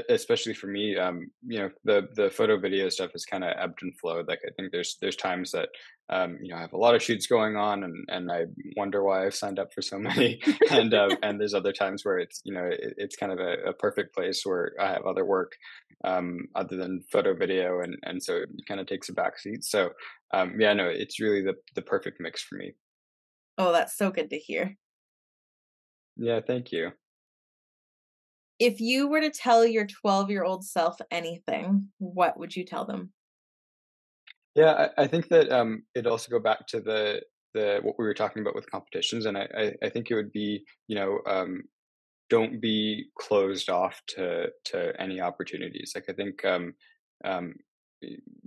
especially 0.10 0.54
for 0.54 0.68
me, 0.68 0.98
um, 0.98 1.30
you 1.46 1.60
know, 1.60 1.70
the 1.84 2.08
the 2.16 2.30
photo 2.30 2.58
video 2.60 2.90
stuff 2.90 3.12
is 3.14 3.26
kind 3.26 3.44
of 3.44 3.54
ebbed 3.58 3.80
and 3.82 3.98
flowed. 4.00 4.28
Like 4.28 4.40
I 4.46 4.52
think 4.56 4.72
there's 4.72 4.98
there's 5.02 5.16
times 5.16 5.52
that 5.52 5.70
um, 6.10 6.38
you 6.42 6.50
know, 6.50 6.58
I 6.58 6.62
have 6.62 6.74
a 6.74 6.78
lot 6.78 6.96
of 6.96 7.04
shoots 7.04 7.28
going 7.28 7.56
on 7.56 7.84
and 7.84 8.06
and 8.10 8.32
I 8.32 8.46
wonder 8.76 9.04
why 9.04 9.26
I've 9.26 9.36
signed 9.36 9.60
up 9.60 9.74
for 9.74 9.82
so 9.82 10.00
many. 10.00 10.40
and 10.72 10.94
uh, 10.94 11.10
and 11.24 11.40
there's 11.40 11.54
other 11.54 11.74
times 11.74 12.04
where 12.04 12.18
it's, 12.18 12.42
you 12.44 12.54
know, 12.54 12.66
it, 12.66 12.94
it's 12.98 13.16
kind 13.16 13.32
of 13.32 13.40
a, 13.40 13.70
a, 13.70 13.74
perfect 13.74 14.16
place 14.16 14.42
where 14.44 14.72
I 14.80 14.88
have 14.94 15.06
other 15.06 15.26
work 15.26 15.54
um 16.04 16.48
other 16.56 16.76
than 16.78 17.02
photo 17.12 17.34
video 17.36 17.82
and 17.82 17.96
and 18.04 18.22
so 18.22 18.36
it 18.36 18.50
kind 18.68 18.80
of 18.80 18.88
takes 18.88 19.10
a 19.10 19.14
back 19.14 19.38
seat. 19.40 19.64
So 19.64 19.92
um 20.34 20.60
yeah, 20.60 20.74
no, 20.74 20.88
it's 20.88 21.20
really 21.20 21.42
the 21.42 21.56
the 21.76 21.82
perfect 21.82 22.20
mix 22.20 22.42
for 22.42 22.56
me. 22.56 22.74
Oh, 23.58 23.72
that's 23.72 23.98
so 23.98 24.12
good 24.12 24.30
to 24.32 24.38
hear. 24.38 24.76
Yeah, 26.16 26.42
thank 26.46 26.72
you 26.72 26.92
if 28.60 28.80
you 28.80 29.08
were 29.08 29.22
to 29.22 29.30
tell 29.30 29.65
your 29.65 29.86
12 29.86 30.30
year 30.30 30.43
old 30.43 30.65
self 30.65 31.00
anything, 31.12 31.89
what 32.00 32.38
would 32.39 32.56
you 32.56 32.65
tell 32.65 32.86
them? 32.86 33.12
Yeah, 34.56 34.89
I, 34.98 35.04
I 35.04 35.08
think 35.08 35.28
that 35.30 35.52
um, 35.52 35.84
it 35.93 36.08
also 36.08 36.32
go 36.32 36.39
back 36.39 36.65
to 36.67 36.82
the 36.82 37.22
the 37.54 37.80
what 37.82 37.98
we 37.98 38.06
were 38.06 38.13
talking 38.13 38.41
about 38.41 38.56
with 38.56 38.70
competitions, 38.70 39.26
and 39.26 39.38
I, 39.38 39.48
I, 39.58 39.74
I 39.84 39.89
think 39.89 40.10
it 40.10 40.15
would 40.15 40.32
be 40.32 40.65
you 40.88 40.96
know 40.96 41.20
um, 41.28 41.63
don't 42.30 42.60
be 42.60 43.06
closed 43.20 43.70
off 43.70 44.02
to 44.08 44.48
to 44.65 45.00
any 45.00 45.22
opportunities. 45.22 45.91
Like 45.93 46.06
I 46.10 46.13
think 46.13 46.43
um, 46.43 46.74
um, 47.24 47.54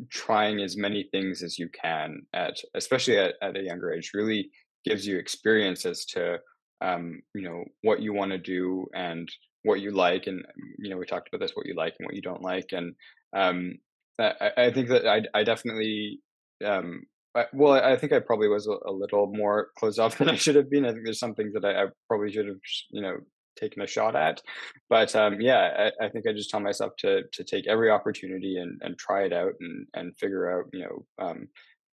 trying 0.08 0.60
as 0.60 0.76
many 0.76 1.08
things 1.12 1.42
as 1.42 1.58
you 1.58 1.68
can 1.68 2.22
at 2.32 2.56
especially 2.74 3.18
at, 3.18 3.34
at 3.42 3.56
a 3.56 3.62
younger 3.62 3.92
age 3.92 4.10
really 4.14 4.50
gives 4.84 5.06
you 5.06 5.18
experience 5.18 5.84
as 5.86 6.04
to 6.06 6.38
um, 6.80 7.20
you 7.34 7.42
know 7.42 7.64
what 7.82 8.00
you 8.00 8.12
want 8.12 8.32
to 8.32 8.38
do 8.38 8.86
and 8.94 9.30
what 9.62 9.80
you 9.80 9.90
like 9.90 10.26
and 10.26 10.44
you 10.78 10.90
know 10.90 10.96
we 10.96 11.06
talked 11.06 11.28
about 11.28 11.40
this 11.40 11.52
what 11.54 11.66
you 11.66 11.74
like 11.74 11.94
and 11.98 12.06
what 12.06 12.14
you 12.14 12.22
don't 12.22 12.42
like 12.42 12.70
and 12.72 12.94
um, 13.36 13.74
I, 14.18 14.50
I, 14.56 14.72
think 14.72 14.88
that 14.88 15.06
I, 15.06 15.22
I 15.38 15.44
definitely 15.44 16.20
um, 16.64 17.02
I, 17.34 17.44
well 17.52 17.72
I 17.72 17.96
think 17.96 18.12
I 18.12 18.20
probably 18.20 18.48
was 18.48 18.66
a, 18.66 18.76
a, 18.88 18.92
little 18.92 19.30
more 19.32 19.68
closed 19.78 19.98
off 19.98 20.18
than 20.18 20.28
I 20.28 20.34
should 20.34 20.56
have 20.56 20.70
been. 20.70 20.84
I 20.84 20.92
think 20.92 21.04
there's 21.04 21.20
some 21.20 21.34
things 21.34 21.52
that 21.54 21.64
I, 21.64 21.86
probably 22.08 22.32
should 22.32 22.46
have 22.46 22.56
you 22.90 23.02
know 23.02 23.16
taken 23.58 23.82
a 23.82 23.86
shot 23.86 24.16
at 24.16 24.40
but 24.88 25.14
um, 25.16 25.40
yeah 25.40 25.90
I, 26.00 26.08
think 26.08 26.26
I 26.26 26.32
just 26.32 26.50
tell 26.50 26.60
myself 26.60 26.92
to 27.00 27.22
to 27.32 27.44
take 27.44 27.66
every 27.66 27.90
opportunity 27.90 28.56
and 28.56 28.80
and 28.82 28.98
try 28.98 29.24
it 29.24 29.32
out 29.32 29.52
and 29.60 29.86
and 29.94 30.16
figure 30.18 30.50
out 30.50 30.66
you 30.72 30.84
know 30.84 31.24
um, 31.24 31.48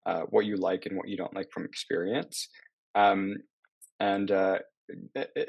uh, 0.06 0.22
what 0.30 0.46
you 0.46 0.56
like 0.56 0.86
and 0.86 0.96
what 0.96 1.10
you 1.10 1.18
don't 1.18 1.36
like 1.36 1.50
from 1.52 1.66
experience 1.66 2.48
um, 2.96 3.36
and 4.00 4.32
uh, 4.32 4.60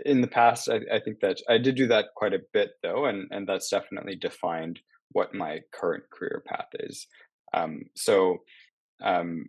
in 0.04 0.20
the 0.20 0.26
past, 0.26 0.68
I, 0.68 0.80
I, 0.92 1.00
think 1.00 1.20
that 1.20 1.40
I 1.48 1.58
did 1.58 1.76
do 1.76 1.86
that 1.88 2.06
quite 2.16 2.34
a 2.34 2.42
bit 2.52 2.72
though, 2.82 3.06
and 3.06 3.28
and 3.30 3.48
that's 3.48 3.68
definitely 3.68 4.16
defined 4.16 4.80
what 5.12 5.34
my 5.34 5.60
current 5.72 6.04
career 6.10 6.42
path 6.46 6.68
is. 6.74 7.06
Um, 7.54 7.84
so, 7.94 8.38
um, 9.02 9.46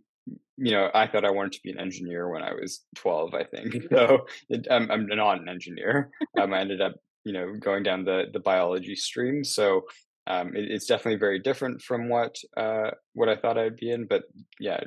you 0.57 0.71
know, 0.71 0.89
I 0.93 1.07
thought 1.07 1.25
I 1.25 1.31
wanted 1.31 1.53
to 1.53 1.61
be 1.63 1.71
an 1.71 1.79
engineer 1.79 2.29
when 2.29 2.43
I 2.43 2.53
was 2.53 2.85
12, 2.95 3.33
I 3.33 3.43
think. 3.43 3.75
So 3.89 4.25
it, 4.49 4.67
I'm, 4.69 4.89
I'm 4.91 5.07
not 5.07 5.41
an 5.41 5.49
engineer. 5.49 6.11
Um, 6.39 6.53
I 6.53 6.59
ended 6.59 6.81
up, 6.81 6.95
you 7.25 7.33
know, 7.33 7.53
going 7.59 7.83
down 7.83 8.05
the 8.05 8.25
the 8.31 8.39
biology 8.39 8.95
stream. 8.95 9.43
So 9.43 9.85
um, 10.27 10.55
it, 10.55 10.71
it's 10.71 10.85
definitely 10.85 11.19
very 11.19 11.39
different 11.39 11.81
from 11.81 12.09
what 12.09 12.37
uh, 12.55 12.91
what 13.13 13.29
I 13.29 13.35
thought 13.35 13.57
I'd 13.57 13.77
be 13.77 13.91
in. 13.91 14.05
But 14.05 14.23
yeah, 14.59 14.79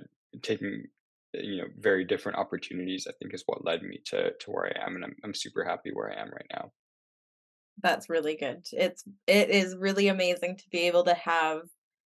taking 0.42 0.84
you 1.34 1.58
know 1.58 1.68
very 1.78 2.04
different 2.04 2.38
opportunities 2.38 3.06
i 3.08 3.12
think 3.18 3.32
is 3.34 3.44
what 3.46 3.64
led 3.64 3.82
me 3.82 4.00
to 4.04 4.32
to 4.40 4.50
where 4.50 4.66
i 4.66 4.86
am 4.86 4.96
and 4.96 5.04
i'm, 5.04 5.16
I'm 5.24 5.34
super 5.34 5.64
happy 5.64 5.90
where 5.92 6.10
i 6.10 6.20
am 6.20 6.30
right 6.30 6.50
now 6.52 6.70
that's 7.82 8.10
really 8.10 8.36
good 8.36 8.66
it's 8.72 9.04
it 9.26 9.50
is 9.50 9.76
really 9.76 10.08
amazing 10.08 10.56
to 10.56 10.64
be 10.70 10.86
able 10.86 11.04
to 11.04 11.14
have 11.14 11.62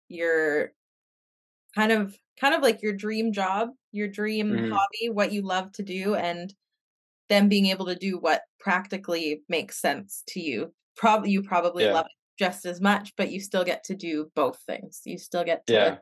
your 0.08 0.72
kind 1.74 1.92
of 1.92 2.16
kind 2.40 2.54
of 2.54 2.62
like 2.62 2.82
your 2.82 2.92
dream 2.92 3.32
job 3.32 3.70
your 3.92 4.08
dream 4.08 4.50
mm-hmm. 4.50 4.72
hobby 4.72 5.10
what 5.10 5.32
you 5.32 5.42
love 5.42 5.72
to 5.72 5.82
do 5.82 6.14
and 6.14 6.54
then 7.28 7.48
being 7.48 7.66
able 7.66 7.86
to 7.86 7.96
do 7.96 8.18
what 8.18 8.42
practically 8.60 9.42
makes 9.48 9.80
sense 9.80 10.22
to 10.28 10.40
you 10.40 10.72
probably 10.96 11.30
you 11.30 11.42
probably 11.42 11.84
yeah. 11.84 11.92
love 11.92 12.06
it 12.06 12.12
just 12.38 12.66
as 12.66 12.80
much 12.80 13.14
but 13.16 13.30
you 13.30 13.40
still 13.40 13.64
get 13.64 13.82
to 13.84 13.94
do 13.94 14.30
both 14.34 14.58
things 14.66 15.00
you 15.04 15.18
still 15.18 15.44
get 15.44 15.66
to 15.66 15.72
yeah. 15.72 15.96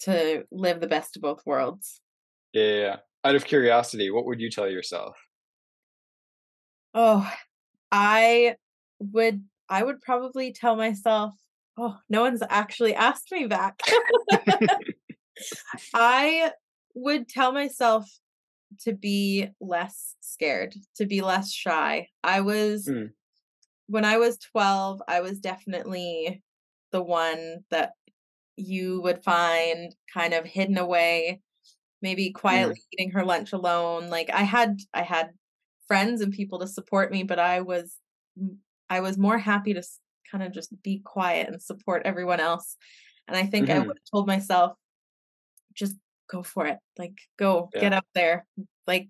to 0.00 0.44
live 0.50 0.80
the 0.80 0.86
best 0.86 1.16
of 1.16 1.22
both 1.22 1.40
worlds 1.46 2.00
yeah, 2.54 2.74
yeah. 2.74 2.96
Out 3.24 3.34
of 3.34 3.44
curiosity, 3.44 4.10
what 4.10 4.26
would 4.26 4.40
you 4.40 4.50
tell 4.50 4.68
yourself? 4.68 5.16
Oh, 6.94 7.30
I 7.90 8.54
would 9.00 9.42
I 9.68 9.82
would 9.82 10.00
probably 10.00 10.52
tell 10.52 10.76
myself, 10.76 11.34
oh, 11.76 11.96
no 12.08 12.22
one's 12.22 12.42
actually 12.48 12.94
asked 12.94 13.32
me 13.32 13.46
back. 13.46 13.80
I 15.94 16.52
would 16.94 17.28
tell 17.28 17.52
myself 17.52 18.08
to 18.82 18.92
be 18.92 19.48
less 19.60 20.14
scared, 20.20 20.74
to 20.96 21.06
be 21.06 21.22
less 21.22 21.52
shy. 21.52 22.08
I 22.22 22.40
was 22.42 22.86
mm. 22.86 23.10
when 23.88 24.04
I 24.04 24.18
was 24.18 24.38
12, 24.38 25.02
I 25.08 25.20
was 25.20 25.40
definitely 25.40 26.42
the 26.92 27.02
one 27.02 27.64
that 27.70 27.92
you 28.56 29.00
would 29.00 29.24
find 29.24 29.94
kind 30.12 30.32
of 30.32 30.44
hidden 30.44 30.78
away 30.78 31.40
maybe 32.04 32.30
quietly 32.30 32.74
mm. 32.74 32.86
eating 32.92 33.10
her 33.10 33.24
lunch 33.24 33.54
alone 33.54 34.10
like 34.10 34.30
i 34.32 34.42
had 34.42 34.78
i 34.92 35.00
had 35.00 35.30
friends 35.88 36.20
and 36.20 36.34
people 36.34 36.58
to 36.58 36.68
support 36.68 37.10
me 37.10 37.22
but 37.22 37.38
i 37.38 37.62
was 37.62 37.96
i 38.90 39.00
was 39.00 39.16
more 39.16 39.38
happy 39.38 39.72
to 39.72 39.82
kind 40.30 40.44
of 40.44 40.52
just 40.52 40.70
be 40.82 41.00
quiet 41.02 41.48
and 41.48 41.62
support 41.62 42.02
everyone 42.04 42.40
else 42.40 42.76
and 43.26 43.36
i 43.36 43.44
think 43.44 43.68
mm-hmm. 43.68 43.76
i 43.76 43.86
would 43.86 43.96
have 43.96 44.10
told 44.12 44.26
myself 44.26 44.72
just 45.72 45.96
go 46.30 46.42
for 46.42 46.66
it 46.66 46.78
like 46.98 47.18
go 47.38 47.70
yeah. 47.74 47.80
get 47.80 47.92
up 47.94 48.06
there 48.14 48.46
like 48.86 49.08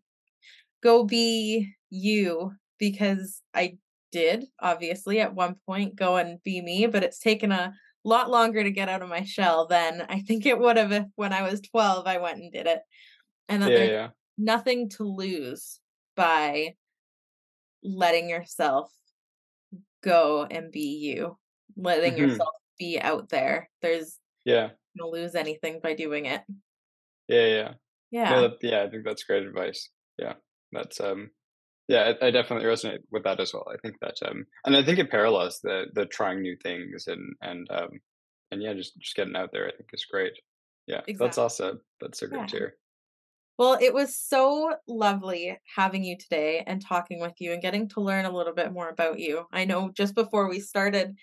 go 0.80 1.02
be 1.02 1.74
you 1.90 2.52
because 2.78 3.42
i 3.54 3.76
did 4.12 4.44
obviously 4.60 5.18
at 5.18 5.34
one 5.34 5.56
point 5.66 5.96
go 5.96 6.14
and 6.14 6.40
be 6.44 6.62
me 6.62 6.86
but 6.86 7.02
it's 7.02 7.18
taken 7.18 7.50
a 7.50 7.74
lot 8.04 8.30
longer 8.30 8.62
to 8.62 8.70
get 8.70 8.88
out 8.88 9.02
of 9.02 9.08
my 9.08 9.24
shell 9.24 9.66
than 9.66 10.04
I 10.08 10.20
think 10.20 10.46
it 10.46 10.58
would 10.58 10.76
have 10.76 10.92
if 10.92 11.06
when 11.16 11.32
I 11.32 11.42
was 11.42 11.60
12 11.60 12.06
I 12.06 12.18
went 12.18 12.38
and 12.38 12.52
did 12.52 12.66
it. 12.66 12.80
And 13.48 13.62
that 13.62 13.70
yeah, 13.70 13.76
there's 13.76 13.90
yeah. 13.90 14.08
nothing 14.38 14.90
to 14.90 15.04
lose 15.04 15.80
by 16.16 16.74
letting 17.82 18.28
yourself 18.28 18.92
go 20.02 20.46
and 20.48 20.70
be 20.70 20.98
you. 20.98 21.36
Letting 21.76 22.14
mm-hmm. 22.14 22.30
yourself 22.30 22.54
be 22.78 23.00
out 23.00 23.28
there. 23.28 23.70
There's 23.82 24.18
yeah. 24.44 24.70
No 24.94 25.08
lose 25.08 25.34
anything 25.34 25.80
by 25.82 25.94
doing 25.94 26.26
it. 26.26 26.42
Yeah, 27.28 27.46
yeah. 27.46 27.72
Yeah. 28.10 28.40
Yeah, 28.40 28.48
yeah, 28.62 28.82
I 28.82 28.90
think 28.90 29.04
that's 29.04 29.24
great 29.24 29.42
advice. 29.44 29.88
Yeah. 30.18 30.34
That's 30.72 31.00
um 31.00 31.30
yeah, 31.88 32.12
I, 32.20 32.26
I, 32.26 32.30
definitely 32.30 32.66
resonate 32.66 33.00
with 33.10 33.24
that 33.24 33.40
as 33.40 33.52
well. 33.52 33.66
I 33.72 33.76
think 33.82 33.96
that, 34.00 34.16
um, 34.26 34.44
and 34.64 34.76
I 34.76 34.82
think 34.82 34.98
it 34.98 35.10
parallels 35.10 35.60
the 35.62 35.84
the 35.94 36.06
trying 36.06 36.40
new 36.40 36.56
things 36.62 37.06
and 37.06 37.34
and 37.42 37.66
um, 37.70 38.00
and 38.50 38.62
yeah, 38.62 38.72
just 38.72 38.98
just 38.98 39.16
getting 39.16 39.36
out 39.36 39.50
there. 39.52 39.66
I 39.66 39.70
think 39.70 39.90
is 39.92 40.06
great. 40.10 40.32
Yeah, 40.86 40.98
exactly. 40.98 41.16
that's 41.18 41.38
awesome. 41.38 41.80
That's 42.00 42.20
so 42.20 42.26
great 42.26 42.40
yeah. 42.40 42.46
to 42.46 42.56
hear. 42.56 42.74
Well, 43.56 43.78
it 43.80 43.94
was 43.94 44.16
so 44.16 44.74
lovely 44.88 45.56
having 45.76 46.02
you 46.02 46.16
today 46.18 46.64
and 46.66 46.84
talking 46.84 47.20
with 47.20 47.34
you 47.38 47.52
and 47.52 47.62
getting 47.62 47.88
to 47.90 48.00
learn 48.00 48.24
a 48.24 48.34
little 48.34 48.52
bit 48.52 48.72
more 48.72 48.88
about 48.88 49.20
you. 49.20 49.46
I 49.52 49.64
know 49.64 49.92
just 49.94 50.16
before 50.16 50.48
we 50.48 50.58
started, 50.58 51.14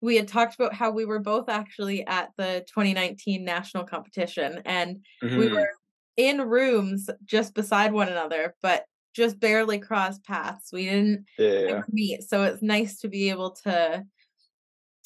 we 0.00 0.16
had 0.16 0.26
talked 0.26 0.56
about 0.56 0.74
how 0.74 0.90
we 0.90 1.04
were 1.04 1.20
both 1.20 1.48
actually 1.48 2.04
at 2.06 2.30
the 2.36 2.64
2019 2.66 3.44
national 3.44 3.84
competition 3.84 4.60
and 4.64 4.98
mm-hmm. 5.22 5.38
we 5.38 5.52
were 5.52 5.70
in 6.16 6.40
rooms 6.40 7.08
just 7.24 7.54
beside 7.54 7.92
one 7.92 8.08
another, 8.08 8.56
but 8.60 8.84
just 9.18 9.38
barely 9.38 9.78
crossed 9.78 10.24
paths. 10.24 10.70
We 10.72 10.86
didn't 10.86 11.26
yeah. 11.38 11.82
meet, 11.90 12.22
so 12.22 12.44
it's 12.44 12.62
nice 12.62 13.00
to 13.00 13.08
be 13.08 13.28
able 13.28 13.50
to 13.64 14.04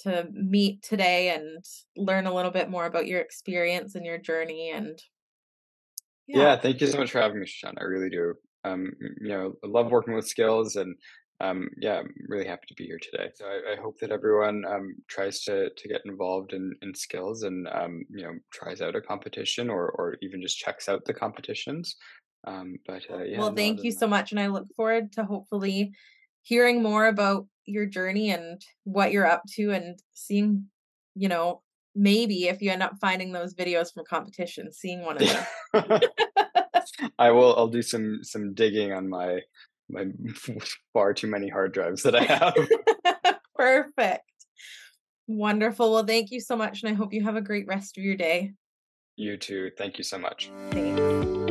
to 0.03 0.27
meet 0.33 0.83
today 0.83 1.35
and 1.35 1.64
learn 1.96 2.27
a 2.27 2.35
little 2.35 2.51
bit 2.51 2.68
more 2.68 2.87
about 2.87 3.07
your 3.07 3.20
experience 3.20 3.94
and 3.94 4.05
your 4.05 4.18
journey 4.18 4.70
and 4.70 5.01
yeah, 6.27 6.38
yeah 6.38 6.61
thank 6.61 6.81
you 6.81 6.87
so 6.87 6.98
much 6.98 7.11
for 7.11 7.20
having 7.20 7.40
me 7.40 7.46
Sean. 7.46 7.75
i 7.79 7.85
really 7.85 8.11
do 8.11 8.35
um 8.64 8.90
you 9.20 9.29
know 9.29 9.55
I 9.64 9.68
love 9.68 9.90
working 9.90 10.14
with 10.14 10.27
skills 10.27 10.77
and 10.77 10.94
um 11.40 11.68
yeah 11.81 11.98
i'm 11.98 12.12
really 12.29 12.46
happy 12.46 12.66
to 12.68 12.75
be 12.75 12.87
here 12.87 12.98
today 13.01 13.31
so 13.35 13.44
i, 13.46 13.75
I 13.75 13.81
hope 13.81 13.98
that 14.01 14.11
everyone 14.11 14.64
um 14.64 14.94
tries 15.09 15.42
to 15.44 15.70
to 15.70 15.88
get 15.88 16.03
involved 16.05 16.53
in 16.53 16.72
in 16.83 16.94
skills 16.94 17.42
and 17.42 17.68
um 17.72 18.05
you 18.11 18.25
know 18.25 18.33
tries 18.53 18.81
out 18.81 18.96
a 18.96 19.01
competition 19.01 19.70
or 19.70 19.90
or 19.90 20.16
even 20.22 20.42
just 20.42 20.59
checks 20.59 20.88
out 20.88 21.05
the 21.05 21.14
competitions 21.14 21.96
um, 22.44 22.76
but 22.87 23.02
uh, 23.11 23.22
yeah. 23.22 23.38
Well, 23.38 23.55
thank 23.55 23.85
you 23.85 23.92
so 23.92 24.07
much, 24.07 24.33
and 24.33 24.40
I 24.40 24.48
look 24.48 24.66
forward 24.76 25.12
to 25.12 25.24
hopefully 25.24 25.92
hearing 26.42 26.83
more 26.83 27.07
about 27.07 27.46
your 27.64 27.87
journey 27.87 28.31
and 28.31 28.61
what 28.85 29.12
you're 29.12 29.26
up 29.26 29.42
to, 29.55 29.70
and 29.70 29.98
seeing, 30.14 30.66
you 31.14 31.28
know, 31.28 31.62
maybe 31.94 32.48
if 32.48 32.62
you 32.62 32.70
end 32.70 32.83
up 32.83 32.96
finding 33.00 33.33
those 33.33 33.55
videos 33.55 33.92
from 33.92 34.05
competition, 34.05 34.72
seeing 34.72 35.02
one 35.02 35.22
of 35.22 35.28
them. 35.72 36.00
I 37.18 37.31
will. 37.31 37.57
I'll 37.57 37.68
do 37.68 37.83
some 37.83 38.20
some 38.22 38.55
digging 38.55 38.92
on 38.92 39.09
my 39.09 39.40
my 39.88 40.07
far 40.92 41.14
too 41.14 41.28
many 41.28 41.48
hard 41.48 41.72
drives 41.72 42.02
that 42.02 42.16
I 42.16 42.24
have. 42.24 42.55
Perfect. 43.57 44.24
Wonderful. 45.28 45.92
Well, 45.92 46.05
thank 46.05 46.31
you 46.31 46.40
so 46.40 46.57
much. 46.57 46.83
And 46.83 46.92
I 46.92 46.94
hope 46.94 47.12
you 47.12 47.22
have 47.22 47.37
a 47.37 47.40
great 47.40 47.66
rest 47.66 47.96
of 47.96 48.05
your 48.05 48.16
day. 48.16 48.52
You 49.16 49.37
too. 49.37 49.70
Thank 49.78 49.98
you 49.98 50.05
so 50.05 50.18
much. 50.18 50.50
Thanks. 50.70 51.41